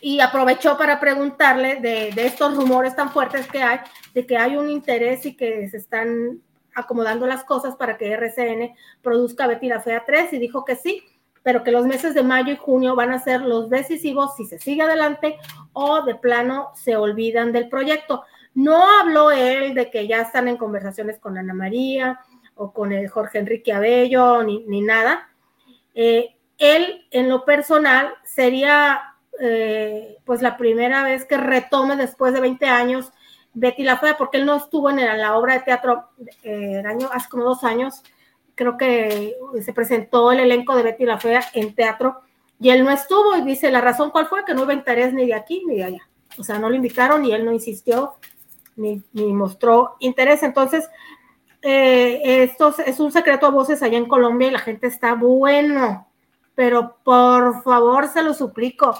[0.00, 3.80] y aprovechó para preguntarle de, de estos rumores tan fuertes que hay,
[4.12, 6.42] de que hay un interés y que se están
[6.74, 11.02] acomodando las cosas para que RCN produzca Betty la Fea 3 y dijo que sí,
[11.42, 14.58] pero que los meses de mayo y junio van a ser los decisivos si se
[14.58, 15.38] sigue adelante
[15.72, 18.24] o de plano se olvidan del proyecto.
[18.54, 22.20] No habló él de que ya están en conversaciones con Ana María
[22.54, 25.28] o con el Jorge Enrique Abello ni, nada.
[25.94, 32.40] Eh, él, en lo personal, sería eh, pues la primera vez que retome después de
[32.40, 33.12] 20 años
[33.54, 36.10] Betty la Fea, porque él no estuvo en la obra de teatro
[36.42, 38.02] eh, año, hace como dos años,
[38.54, 42.20] creo que se presentó el elenco de Betty la Fea en teatro
[42.60, 45.26] y él no estuvo y dice, la razón cuál fue, que no hubo interés ni
[45.26, 46.08] de aquí ni de allá.
[46.38, 48.14] O sea, no lo invitaron y él no insistió
[48.76, 50.42] ni, mostró interés.
[50.42, 50.88] Entonces,
[51.62, 56.08] eh, esto es un secreto a voces allá en Colombia y la gente está bueno,
[56.54, 58.94] pero por favor se lo suplico.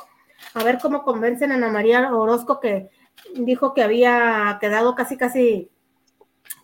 [0.54, 2.90] A ver cómo convencen a Ana María Orozco que
[3.34, 5.70] dijo que había quedado casi, casi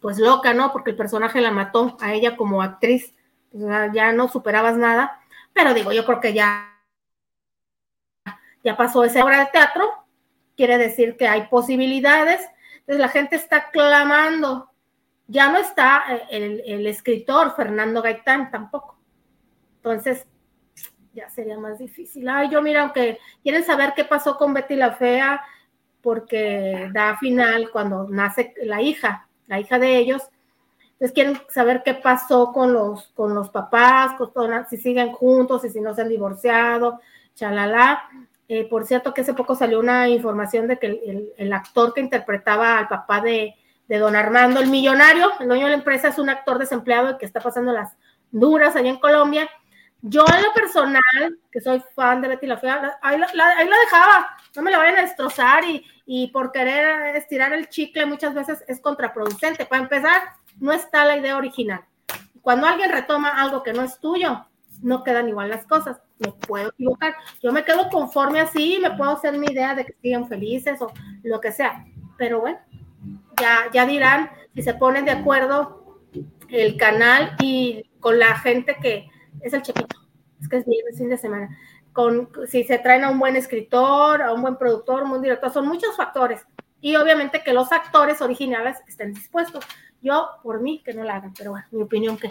[0.01, 0.73] pues loca, ¿no?
[0.73, 3.15] Porque el personaje la mató a ella como actriz,
[3.53, 5.21] ya no superabas nada,
[5.53, 6.79] pero digo, yo creo que ya,
[8.63, 9.91] ya pasó esa obra de teatro,
[10.57, 12.41] quiere decir que hay posibilidades,
[12.81, 14.71] entonces la gente está clamando,
[15.27, 18.99] ya no está el, el escritor Fernando Gaitán tampoco,
[19.77, 20.27] entonces
[21.13, 22.29] ya sería más difícil.
[22.29, 25.43] Ay, yo mira, aunque quieren saber qué pasó con Betty la Fea,
[26.03, 30.23] porque da final cuando nace la hija, la hija de ellos.
[30.93, 34.17] Entonces quieren saber qué pasó con los, con los papás,
[34.69, 37.01] si siguen juntos, y si no se han divorciado,
[37.35, 38.03] chalala.
[38.49, 42.79] Eh, por cierto, que hace poco salió una información de que el, actor que interpretaba
[42.79, 43.55] al papá de,
[43.87, 47.27] de, don Armando, el millonario, el dueño de la empresa, es un actor desempleado que
[47.27, 47.97] está pasando las
[48.31, 49.49] duras allá en Colombia.
[50.03, 53.77] Yo en lo personal, que soy fan de Betty la Fea, ahí la, ahí la
[53.85, 58.35] dejaba, no me la vayan a destrozar y, y por querer estirar el chicle muchas
[58.35, 59.67] veces es contraproducente.
[59.67, 60.23] Para empezar,
[60.59, 61.85] no está la idea original.
[62.43, 64.47] Cuando alguien retoma algo que no es tuyo,
[64.83, 66.01] no quedan igual las cosas.
[66.19, 67.15] Me puedo equivocar.
[67.43, 70.93] Yo me quedo conforme así, me puedo hacer mi idea de que sigan felices o
[71.23, 71.85] lo que sea.
[72.17, 72.59] Pero bueno,
[73.41, 76.01] ya, ya dirán si se ponen de acuerdo
[76.49, 79.09] el canal y con la gente que
[79.43, 79.97] es el chiquito.
[80.41, 81.57] Es que es bien fin de semana
[81.93, 85.51] con si se traen a un buen escritor, a un buen productor, un buen director,
[85.53, 86.45] son muchos factores.
[86.81, 89.65] Y obviamente que los actores originales estén dispuestos.
[90.01, 92.29] Yo, por mí, que no la hagan, pero bueno, mi opinión que.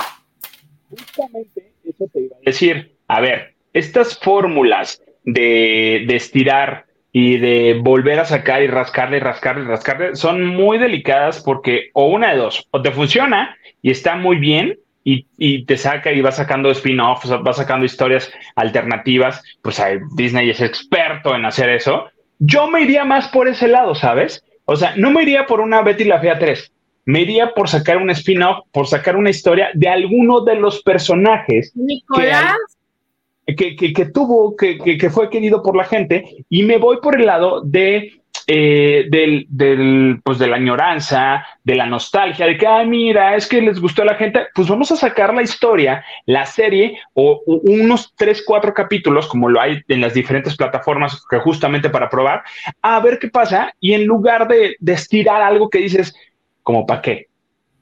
[0.90, 2.96] Justamente eso te iba a decir.
[3.08, 9.20] A ver, estas fórmulas de, de estirar y de volver a sacar y rascarle y
[9.20, 13.92] rascarle y rascarle son muy delicadas porque o una de dos, o te funciona y
[13.92, 19.44] está muy bien y, y te saca y va sacando spin-offs, va sacando historias alternativas,
[19.62, 19.82] pues
[20.16, 22.06] Disney es experto en hacer eso.
[22.40, 24.44] Yo me iría más por ese lado, ¿sabes?
[24.66, 26.72] O sea, no me iría por una Betty la Fea 3,
[27.06, 31.72] me iría por sacar un spin-off, por sacar una historia de alguno de los personajes.
[31.76, 32.56] Nicolás
[33.56, 38.19] que, tuvo, que, fue querido por la gente, y me voy por el lado de
[38.52, 43.46] eh, del, del, pues de la añoranza, de la nostalgia, de que, ah, mira, es
[43.46, 47.44] que les gustó a la gente, pues vamos a sacar la historia, la serie, o,
[47.46, 52.42] unos tres, cuatro capítulos, como lo hay en las diferentes plataformas, que justamente para probar,
[52.82, 56.16] a ver qué pasa, y en lugar de, de estirar algo que dices,
[56.64, 57.28] como para qué,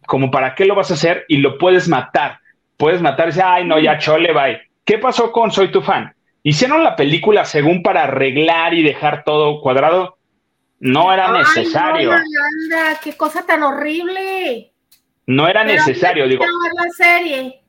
[0.06, 2.40] como para qué lo vas a hacer, y lo puedes matar,
[2.76, 6.14] puedes matar y ay, no, ya chole, bye ¿Qué pasó con Soy tu fan?
[6.44, 10.17] Hicieron la película según para arreglar y dejar todo cuadrado.
[10.80, 12.12] No era necesario.
[13.04, 14.72] qué cosa tan horrible.
[15.26, 16.46] No era necesario, digo.
[16.46, 17.62] la serie.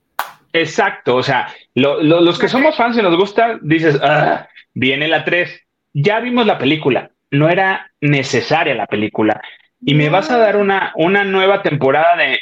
[0.53, 5.61] Exacto, o sea, los que somos fans y nos gusta, dices, ah, viene la 3.
[5.95, 9.41] Ya vimos la película, no era necesaria la película.
[9.85, 12.39] Y me vas a dar una, una nueva temporada de.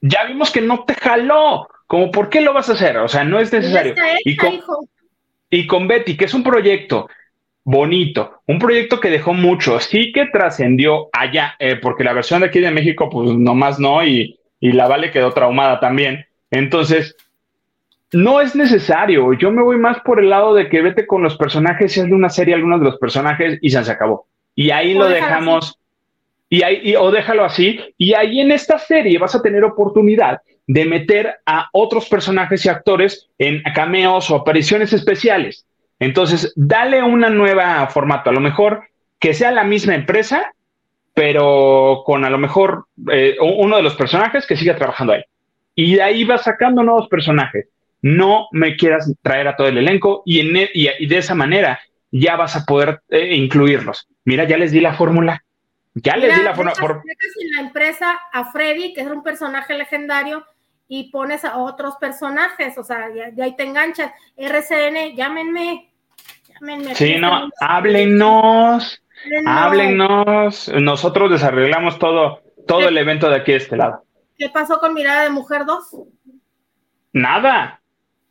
[0.00, 1.68] Ya vimos que no te jaló.
[1.86, 2.96] Como, ¿por qué lo vas a hacer?
[2.98, 3.94] O sea, no es necesario.
[4.24, 4.60] y, con,
[5.50, 7.08] y con Betty, que es un proyecto
[7.64, 12.46] bonito, un proyecto que dejó mucho, sí que trascendió allá, eh, porque la versión de
[12.46, 16.26] aquí de México, pues nomás no, y, y la Vale quedó traumada también.
[16.50, 17.16] Entonces,
[18.12, 19.32] no es necesario.
[19.32, 22.14] Yo me voy más por el lado de que vete con los personajes, y de
[22.14, 24.26] una serie algunos de los personajes y se acabó.
[24.54, 25.78] Y ahí lo dejamos.
[26.48, 27.80] Y ahí, o déjalo así.
[27.98, 32.68] Y ahí en esta serie vas a tener oportunidad de meter a otros personajes y
[32.68, 35.66] actores en cameos o apariciones especiales.
[35.98, 38.30] Entonces, dale una nueva formato.
[38.30, 38.84] A lo mejor
[39.18, 40.52] que sea la misma empresa,
[41.14, 45.22] pero con a lo mejor eh, uno de los personajes que siga trabajando ahí.
[45.74, 47.68] Y de ahí vas sacando nuevos personajes.
[48.02, 51.80] No me quieras traer a todo el elenco y, en, e, y, de esa manera
[52.10, 54.08] ya vas a poder eh, incluirlos.
[54.24, 55.42] Mira, ya les di la fórmula.
[55.94, 56.76] Ya les di la fórmula.
[56.78, 57.02] Por...
[57.54, 60.44] la empresa a Freddy, que es un personaje legendario,
[60.88, 64.12] y pones a otros personajes, o sea, ya, ahí te enganchas.
[64.36, 65.90] RCN, llámenme,
[66.48, 66.94] llámenme.
[66.94, 69.02] Sí, no, háblenos,
[69.46, 70.68] háblenos.
[70.68, 74.02] Nosotros desarreglamos todo, todo el evento de aquí de este lado.
[74.36, 75.96] ¿Qué pasó con Mirada de Mujer 2?
[77.12, 77.80] Nada.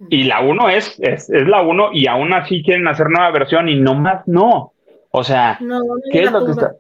[0.10, 3.80] Y la 1 es, es, la 1 y aún así quieren hacer nueva versión y
[3.80, 4.74] no más no.
[5.12, 5.58] O sea,
[6.12, 6.76] ¿qué es lo que está?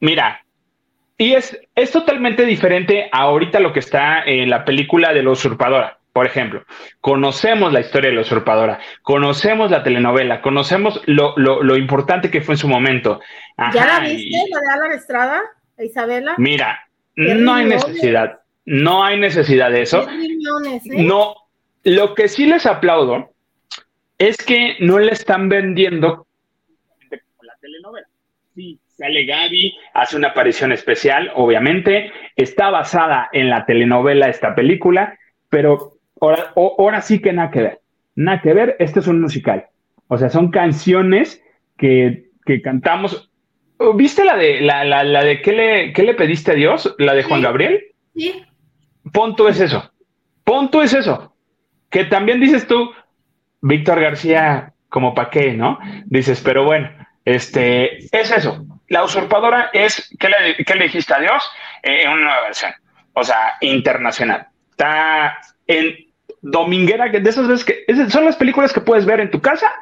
[0.00, 0.41] Mira,
[1.22, 5.98] y es, es totalmente diferente ahorita lo que está en la película de la usurpadora.
[6.12, 6.64] Por ejemplo,
[7.00, 12.56] conocemos la historia de la usurpadora, conocemos la telenovela, conocemos lo, lo, importante que fue
[12.56, 13.20] en su momento.
[13.72, 15.42] ¿Ya la viste, la de Álvaro Estrada,
[15.78, 16.34] Isabela?
[16.38, 20.02] Mira, no hay necesidad, no hay necesidad de eso.
[20.10, 20.28] ¿eh?
[20.86, 21.36] No,
[21.84, 23.30] lo que sí les aplaudo
[24.18, 26.26] es que no le están vendiendo
[27.42, 28.08] la telenovela.
[28.56, 32.12] Sí, sale Gaby, hace una aparición especial, obviamente.
[32.36, 37.80] Está basada en la telenovela esta película, pero ahora, ahora sí que nada que ver.
[38.14, 39.66] Nada que ver, este es un musical.
[40.06, 41.42] O sea, son canciones
[41.76, 42.28] que,
[42.62, 43.28] cantamos.
[43.96, 46.94] ¿Viste la de la, la, de ¿qué le, qué le pediste a Dios?
[46.98, 47.82] ¿La de Juan Gabriel?
[48.14, 48.44] Sí.
[49.12, 49.90] Ponto es eso.
[50.44, 51.34] Ponto es eso.
[51.90, 52.92] Que también dices tú,
[53.62, 55.80] Víctor García, como pa' qué, ¿no?
[56.06, 56.88] Dices, pero bueno,
[57.24, 58.64] este, es eso.
[58.92, 61.42] La usurpadora es, ¿qué le, dijiste a Dios?
[61.82, 62.72] Eh, en una nueva versión,
[63.14, 64.48] o sea, internacional.
[64.70, 65.96] Está en
[66.42, 69.72] dominguera, que de esas veces que son las películas que puedes ver en tu casa,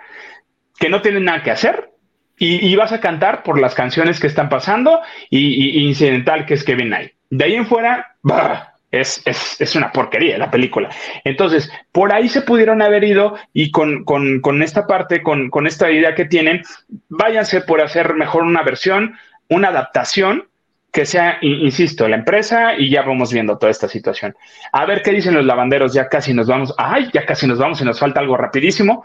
[0.78, 1.90] que no tienen nada que hacer,
[2.38, 6.76] y, vas a cantar por las canciones que están pasando y, incidental que es que
[6.76, 7.10] viene ahí.
[7.30, 8.14] De ahí en fuera,
[8.90, 10.88] es, es, es, una porquería la película.
[11.24, 15.66] Entonces, por ahí se pudieron haber ido y con, con, con esta parte, con, con,
[15.66, 16.62] esta idea que tienen,
[17.08, 19.16] váyanse por hacer mejor una versión,
[19.48, 20.48] una adaptación
[20.92, 24.34] que sea, insisto, la empresa y ya vamos viendo toda esta situación.
[24.72, 27.80] A ver qué dicen los lavanderos, ya casi nos vamos, ay, ya casi nos vamos
[27.80, 29.04] y nos falta algo rapidísimo.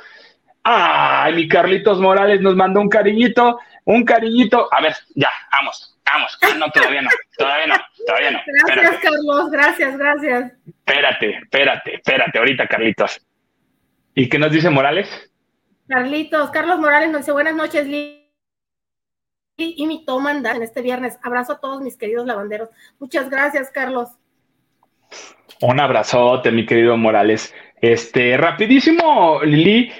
[0.63, 4.67] Ay, mi Carlitos Morales nos mandó un cariñito, un cariñito.
[4.73, 7.75] A ver, ya, vamos, Vamos, ah, no, todavía no, todavía no,
[8.05, 8.39] todavía no.
[8.67, 10.53] Gracias, Carlos, gracias, gracias.
[10.67, 13.25] Espérate, espérate, espérate, ahorita, Carlitos.
[14.13, 15.31] ¿Y qué nos dice Morales?
[15.87, 18.21] Carlitos, Carlos Morales nos dice buenas noches, Lee.
[19.57, 21.17] Y mi toma en este viernes.
[21.23, 22.69] Abrazo a todos mis queridos lavanderos.
[22.99, 24.09] Muchas gracias, Carlos.
[25.61, 27.53] Un abrazote, mi querido Morales.
[27.81, 29.91] Este, rapidísimo, Lili.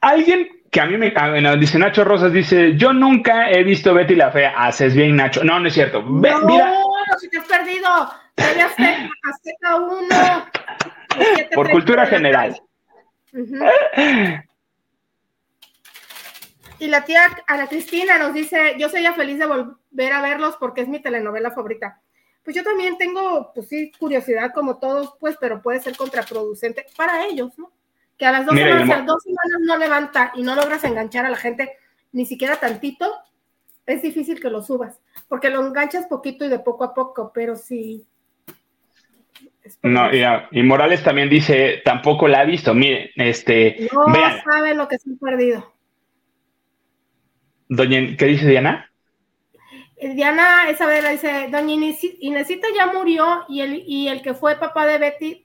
[0.00, 4.16] ¿Alguien que a mí me bueno, dice Nacho Rosas, dice, yo nunca he visto Betty
[4.16, 5.44] la Fea, haces bien Nacho.
[5.44, 6.02] No, no es cierto.
[6.02, 6.74] no, mira.
[7.20, 7.86] si te has perdido,
[8.36, 10.06] Azteca, Azteca 1.
[11.54, 12.60] Por cultura general.
[16.80, 20.80] Y la tía Ana Cristina nos dice, yo sería feliz de volver a verlos porque
[20.80, 22.00] es mi telenovela favorita.
[22.42, 27.26] Pues yo también tengo, pues sí, curiosidad como todos, pues, pero puede ser contraproducente para
[27.26, 27.70] ellos, ¿no?
[28.18, 31.36] Que a las dos, semanas, dos semanas no levanta y no logras enganchar a la
[31.36, 31.78] gente
[32.12, 33.12] ni siquiera tantito,
[33.86, 37.56] es difícil que lo subas, porque lo enganchas poquito y de poco a poco, pero
[37.56, 38.06] sí.
[39.82, 43.88] No, y, Morales también dice, tampoco la ha visto, miren, este.
[43.92, 44.14] No
[44.52, 45.74] sabe lo que se han perdido.
[47.68, 48.90] Doña, ¿qué dice Diana?
[49.96, 51.74] Eh, Diana Isabela dice, doña
[52.20, 55.43] Inesita ya murió y el, y el que fue papá de Betty,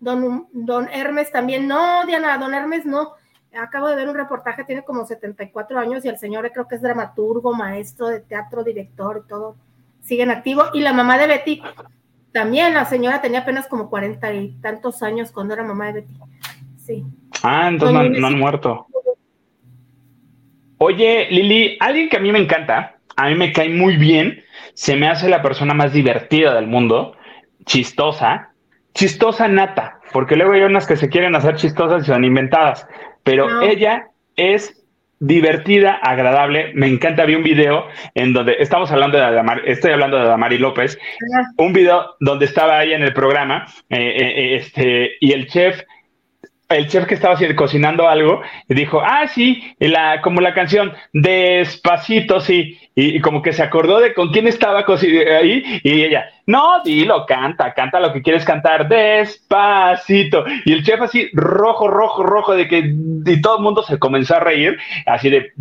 [0.00, 1.68] don, don Hermes también.
[1.68, 3.12] No, Diana, don Hermes no.
[3.58, 6.82] Acabo de ver un reportaje, tiene como 74 años y el señor creo que es
[6.82, 9.56] dramaturgo, maestro de teatro, director y todo.
[10.02, 10.64] Siguen activo.
[10.72, 11.62] Y la mamá de Betty,
[12.32, 16.14] también la señora tenía apenas como 40 y tantos años cuando era mamá de Betty.
[16.78, 17.04] Sí.
[17.42, 18.86] Ah, entonces no han muerto.
[20.78, 24.42] Oye, Lili, alguien que a mí me encanta, a mí me cae muy bien,
[24.72, 27.14] se me hace la persona más divertida del mundo,
[27.66, 28.49] chistosa,
[28.94, 32.86] chistosa nata, porque luego hay unas que se quieren hacer chistosas y son inventadas,
[33.22, 34.80] pero ella es
[35.20, 40.16] divertida, agradable, me encanta, vi un video en donde estamos hablando de Adamar, estoy hablando
[40.16, 40.98] de Adamari López,
[41.58, 45.82] un video donde estaba ahí en el programa, eh, eh, eh, este, y el chef
[46.70, 52.40] el chef que estaba cocinando algo y dijo, ah, sí, la, como la canción, despacito,
[52.40, 57.26] sí, y, como que se acordó de con quién estaba ahí y ella, no, dilo,
[57.26, 60.44] canta, canta lo que quieres cantar, despacito.
[60.64, 62.94] Y el chef así, rojo, rojo, rojo, de que
[63.26, 65.52] y todo el mundo se comenzó a reír, así de,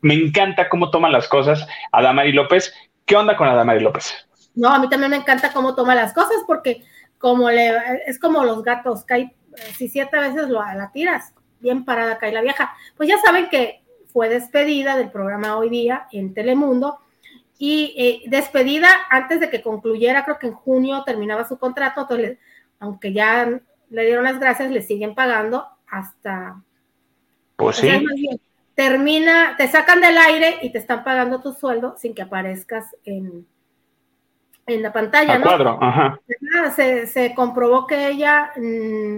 [0.00, 2.74] me encanta cómo toman las cosas Adamari López.
[3.06, 4.14] ¿Qué onda con Adamari López?
[4.54, 6.82] No, a mí también me encanta cómo toma las cosas porque
[7.18, 7.72] como le,
[8.06, 9.32] es como los gatos, cae
[9.76, 12.74] si siete veces lo, la tiras, bien parada cae la vieja.
[12.96, 13.82] Pues ya saben que
[14.12, 16.98] fue despedida del programa hoy día en Telemundo
[17.58, 22.38] y eh, despedida antes de que concluyera, creo que en junio terminaba su contrato, entonces,
[22.78, 26.62] aunque ya le dieron las gracias, le siguen pagando hasta...
[27.56, 27.90] Pues sí.
[28.76, 33.44] termina, te sacan del aire y te están pagando tu sueldo sin que aparezcas en,
[34.68, 35.44] en la pantalla, ¿no?
[35.44, 36.20] Cuadro, ajá.
[36.76, 39.16] Se, se, comprobó que ella mm,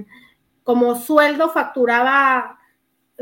[0.71, 2.61] como sueldo facturaba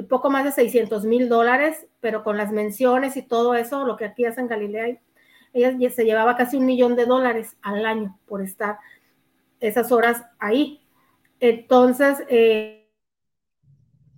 [0.06, 4.04] poco más de 600 mil dólares, pero con las menciones y todo eso, lo que
[4.04, 4.98] aquí hacen en Galilea,
[5.54, 8.80] ella se llevaba casi un millón de dólares al año por estar
[9.60, 10.86] esas horas ahí.
[11.40, 12.86] Entonces, eh,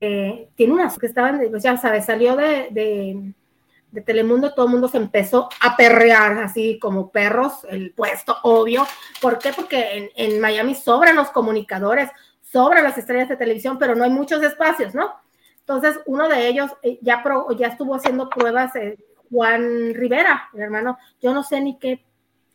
[0.00, 4.88] eh, tiene unas que estaban, pues ya sabes, salió de, de, Telemundo, todo el mundo
[4.88, 8.84] se empezó a perrear así como perros, el puesto, obvio.
[9.20, 9.52] ¿Por qué?
[9.52, 12.10] Porque en, en Miami sobran los comunicadores,
[12.50, 15.12] sobran las estrellas de televisión, pero no hay muchos espacios, ¿no?
[15.60, 17.22] Entonces, uno de ellos eh, ya,
[17.56, 18.98] ya estuvo haciendo pruebas, eh,
[19.30, 22.04] Juan Rivera, mi hermano, yo no sé ni qué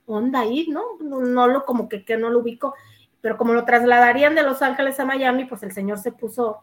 [0.05, 0.83] onda ahí, ¿no?
[0.99, 2.75] No, lo, como que, que no lo ubico,
[3.21, 6.59] pero como lo trasladarían de Los Ángeles a Miami, pues el señor se puso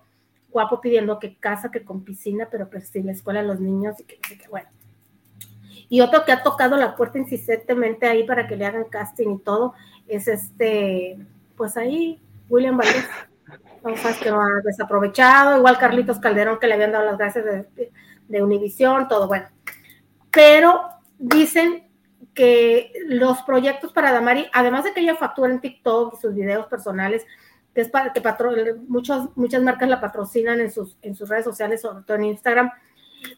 [0.51, 3.99] guapo pidiendo que casa, que con piscina, pero pues sí, la escuela a los niños
[3.99, 4.69] y que, que bueno.
[5.89, 9.39] Y otro que ha tocado la puerta insistentemente ahí para que le hagan casting y
[9.39, 9.73] todo,
[10.07, 11.19] es este,
[11.57, 12.21] pues ahí
[12.53, 13.09] William Valdés.
[13.83, 17.91] Cosas que no ha desaprovechado, igual Carlitos Calderón que le habían dado las gracias de,
[18.29, 19.47] de Univisión, todo bueno.
[20.31, 20.83] Pero
[21.19, 21.89] dicen
[22.35, 26.67] que los proyectos para Damari, además de que ella factura en TikTok y sus videos
[26.67, 27.27] personales,
[27.75, 28.53] que es para que patro,
[28.87, 32.71] muchas, muchas marcas la patrocinan en sus, en sus redes sociales, sobre todo en Instagram,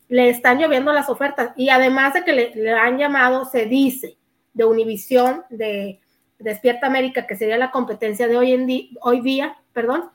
[0.09, 1.53] le están lloviendo las ofertas.
[1.57, 4.19] Y además de que le, le han llamado, se dice,
[4.53, 6.01] de Univisión, de
[6.45, 10.11] Despierta América, que sería la competencia de hoy, en día, hoy día, perdón,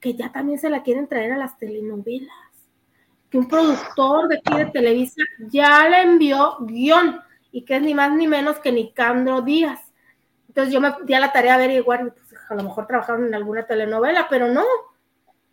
[0.00, 2.34] que ya también se la quieren traer a las telenovelas.
[3.28, 7.92] Que un productor de aquí de Televisa ya le envió guion y que es ni
[7.92, 9.92] más ni menos que Nicandro Díaz.
[10.48, 13.34] Entonces yo me di a la tarea de averiguar, pues, a lo mejor trabajaron en
[13.34, 14.64] alguna telenovela, pero no.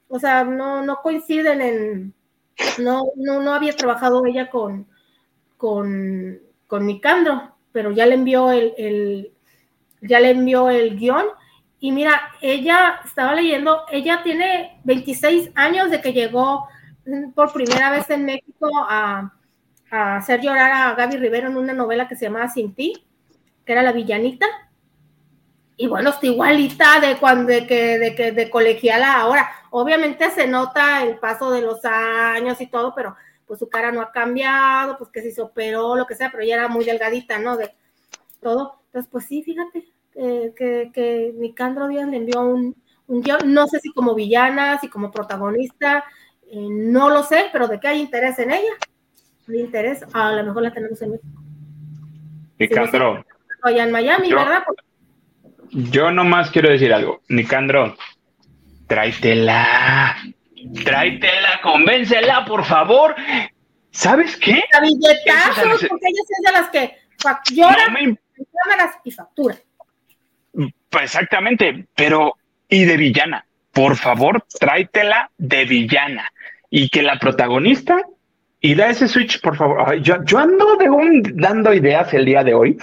[0.08, 2.14] O sea, no, coinciden en.
[2.80, 4.88] No, no, no había trabajado ella con,
[5.58, 6.40] con
[6.86, 9.34] Nicandro, pero ya le envió el,
[10.02, 11.26] ya le envió el guion.
[11.80, 16.68] Y mira, ella estaba leyendo, ella tiene 26 años de que llegó
[17.34, 19.34] por primera vez en México a,
[19.90, 23.06] hacer llorar a Gaby Rivero en una novela que se llamaba Sin ti,
[23.66, 24.46] que era La Villanita.
[25.78, 29.50] y bueno, está igualita de cuando de que, de que de colegiala ahora.
[29.72, 33.16] Obviamente se nota el paso de los años y todo, pero
[33.50, 36.54] pues su cara no ha cambiado, pues que se operó, lo que sea, pero ella
[36.56, 37.58] era muy delgadita, ¿no?
[37.58, 37.74] De
[38.42, 38.79] todo.
[38.90, 42.76] Entonces, pues sí, fíjate, que, que Nicandro Díaz le envió un,
[43.08, 46.04] un guion, no sé si como villana, si como protagonista,
[46.52, 48.72] eh, no lo sé, pero de qué hay interés en ella.
[49.48, 51.28] El interés, a lo mejor la tenemos en México.
[52.60, 53.26] Nicandro.
[53.64, 54.64] allá en Miami, ¿verdad?
[55.72, 57.22] Yo nomás quiero decir algo.
[57.30, 57.96] Nicandro,
[58.88, 60.18] tráetela.
[60.84, 63.16] Tráetela, convéncela, por favor.
[63.92, 64.64] ¿Sabes qué?
[64.74, 69.56] La billetazo, porque ella es de las que llora, no cámaras y factura.
[70.54, 72.36] Pues exactamente, pero
[72.68, 73.46] y de villana.
[73.72, 76.30] Por favor, tráetela de villana.
[76.70, 78.02] Y que la protagonista
[78.62, 79.96] y da ese switch, por favor.
[80.02, 80.78] Yo, yo ando
[81.34, 82.78] dando ideas el día de hoy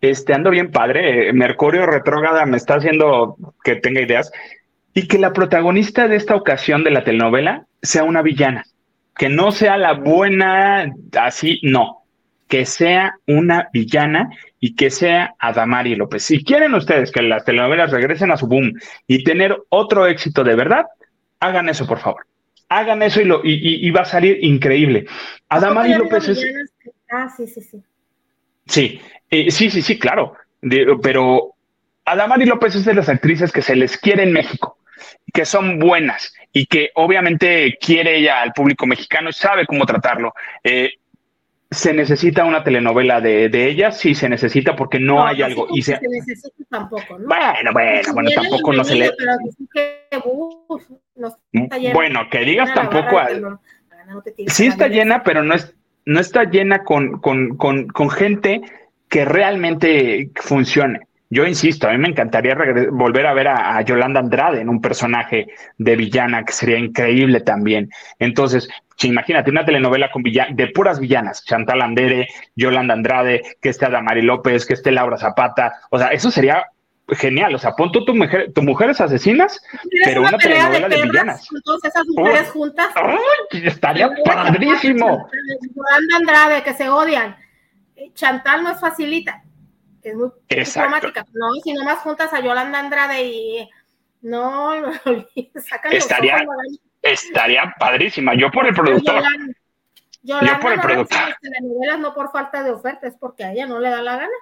[0.00, 1.32] este, ando bien padre.
[1.32, 4.30] Mercurio retrógrada me está haciendo que tenga ideas.
[4.94, 8.64] Y que la protagonista de esta ocasión de la telenovela sea una villana.
[9.16, 12.05] Que no sea la buena, así, no.
[12.48, 14.30] Que sea una villana
[14.60, 16.22] y que sea Adamari López.
[16.22, 18.72] Si quieren ustedes que las telenovelas regresen a su boom
[19.06, 20.86] y tener otro éxito de verdad,
[21.40, 22.26] hagan eso, por favor.
[22.68, 25.06] Hagan eso y, lo, y, va a salir increíble.
[25.48, 26.44] Adamari López es.
[27.10, 27.82] Ah, sí, sí, sí.
[28.66, 30.34] Sí, eh, sí, sí, sí, claro.
[31.02, 31.54] pero
[32.04, 34.78] Adamari López es de las actrices que se les quiere en México,
[35.32, 40.32] que son buenas y que obviamente quiere ella al público mexicano y sabe cómo tratarlo.
[40.64, 40.94] Eh,
[41.70, 45.66] se necesita una telenovela de, de, ella, sí se necesita porque no, hay algo.
[45.70, 45.98] Y se...
[46.00, 47.26] necesita tampoco, ¿no?
[47.26, 49.12] Bueno, bueno, bueno, tampoco no se le.
[51.92, 53.18] bueno, que digas tampoco.
[54.46, 58.62] sí está llena, pero no es no está llena con, con, con, con gente
[59.08, 61.00] que realmente funcione.
[61.28, 62.56] Yo insisto, a mí me encantaría
[62.92, 67.90] volver a ver a, Yolanda Andrade en un personaje de villana que sería increíble también.
[68.18, 73.86] Entonces, si imagínate una telenovela con de puras villanas, Chantal Andere, Yolanda Andrade, que esté
[73.86, 76.70] Adamari López, que esté Laura Zapata, o sea, eso sería
[77.08, 77.54] genial.
[77.54, 79.60] O sea, pon tú tu mujer, tu mujeres asesinas,
[80.04, 81.48] pero una, telenovela de, villanas.
[81.48, 82.88] Con todas esas mujeres juntas.
[83.50, 85.28] Estaría padrísimo.
[85.74, 87.36] Yolanda Andrade, que se odian.
[88.14, 89.42] Chantal no es facilita.
[90.06, 90.30] Es muy.
[90.48, 93.68] No, si nomás juntas a Yolanda Andrade y
[94.22, 94.72] no,
[95.68, 96.46] sacan estaría,
[97.02, 98.34] estaría padrísima.
[98.34, 99.16] Yo por el productor.
[99.16, 99.54] Yolanda,
[100.22, 101.20] yo por el productor.
[101.86, 104.36] Las no por falta de oferta, es porque a ella no le da la gana.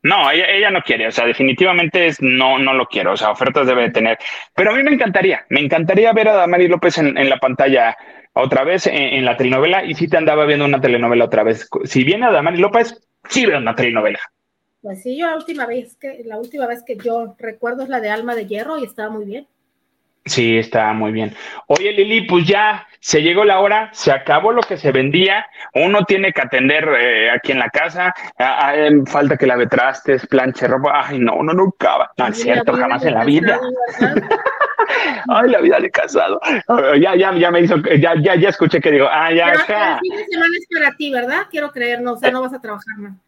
[0.00, 3.66] No, ella, no quiere, o sea, definitivamente es, no, no lo quiero, o sea, ofertas
[3.66, 4.18] debe de tener.
[4.54, 7.96] Pero a mí me encantaría, me encantaría ver a Damari López en, la pantalla
[8.32, 11.68] otra vez en, la telenovela y si te andaba viendo una telenovela otra vez.
[11.84, 12.96] Si viene a Damari López,
[13.28, 14.20] sí veo una telenovela.
[14.82, 18.00] Pues sí, yo la última vez que, la última vez que yo recuerdo es la
[18.00, 19.46] de Alma de Hierro y estaba muy bien.
[20.28, 21.34] Sí, está muy bien.
[21.68, 25.46] Oye, Lili, pues ya se llegó la hora, se acabó lo que se vendía.
[25.74, 28.14] Uno tiene que atender eh, aquí en la casa.
[28.38, 31.06] Ah, ah, em, falta que la trastes, planche ropa.
[31.06, 32.12] Ay, no, uno no acaba.
[32.16, 33.58] No es cierto, jamás en la vida.
[35.28, 36.40] Ay, la vida de casado.
[37.00, 39.94] Ya, ya, ya me hizo, ya, ya, ya escuché que digo, ah, ya, ya.
[39.94, 41.46] El fin de semana es para ti, ¿verdad?
[41.50, 43.27] Quiero creer, no, o sea, no vas a trabajar más.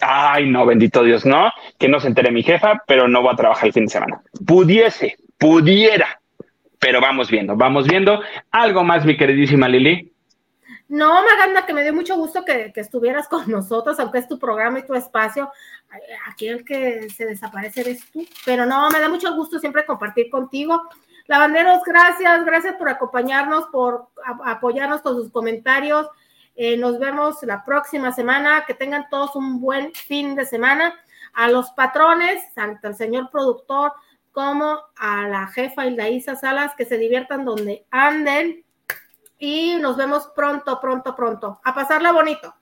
[0.00, 1.50] Ay, no, bendito Dios, no.
[1.78, 4.20] Que no se entere mi jefa, pero no va a trabajar el fin de semana.
[4.46, 6.20] Pudiese, pudiera,
[6.78, 8.20] pero vamos viendo, vamos viendo.
[8.50, 10.12] ¿Algo más, mi queridísima Lili?
[10.88, 14.78] No, Maganda, que me dio mucho gusto que, estuvieras con nosotros, aunque es tu programa
[14.78, 15.50] y tu espacio.
[16.26, 18.24] Aquí el que se desaparece eres tú.
[18.44, 20.82] Pero no, me da mucho gusto siempre compartir contigo.
[21.26, 24.08] Lavanderos, gracias, gracias por acompañarnos, por
[24.46, 26.08] apoyarnos con sus comentarios.
[26.60, 28.64] Eh, nos vemos la próxima semana.
[28.66, 30.92] Que tengan todos un buen fin de semana.
[31.32, 33.92] A los patrones, tanto al señor productor,
[34.32, 38.64] como a la jefa Hildaísa Salas, que se diviertan donde anden.
[39.38, 41.60] Y nos vemos pronto, pronto, pronto.
[41.62, 42.52] A pasarla bonito.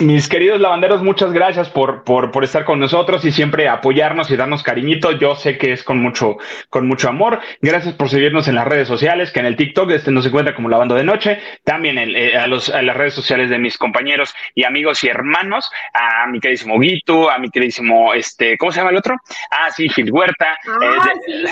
[0.00, 4.36] Mis queridos lavanderos, muchas gracias por, por, por, estar con nosotros y siempre apoyarnos y
[4.36, 5.12] darnos cariñito.
[5.12, 6.36] Yo sé que es con mucho,
[6.68, 7.38] con mucho amor.
[7.62, 10.68] Gracias por seguirnos en las redes sociales, que en el TikTok este nos encuentra como
[10.68, 11.38] Lavando de Noche.
[11.62, 15.70] También eh, a, los, a las redes sociales de mis compañeros y amigos y hermanos,
[15.92, 19.14] a mi queridísimo Guito, a mi queridísimo, este, ¿cómo se llama el otro?
[19.52, 21.44] Ah, sí, Gil Huerta, eh,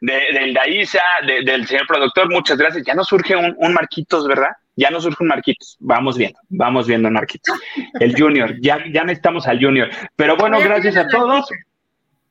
[0.00, 2.28] de, del Daísa, del señor productor.
[2.28, 2.84] Muchas gracias.
[2.84, 4.50] Ya nos surge un, un Marquitos, ¿verdad?
[4.76, 7.58] Ya no surge un Marquitos, vamos viendo, vamos viendo Marquitos.
[8.00, 9.88] El Junior, ya, ya necesitamos al Junior.
[10.16, 11.48] Pero bueno, gracias a todos.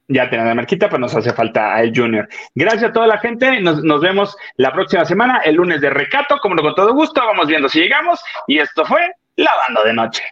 [0.08, 2.28] Ya tenemos la marquita, pero nos hace falta el Junior.
[2.54, 3.62] Gracias a toda la gente.
[3.62, 7.22] Nos, nos vemos la próxima semana, el lunes de recato, como no con todo gusto.
[7.26, 8.20] Vamos viendo si llegamos.
[8.46, 9.00] Y esto fue
[9.38, 10.24] Lavando de Noche.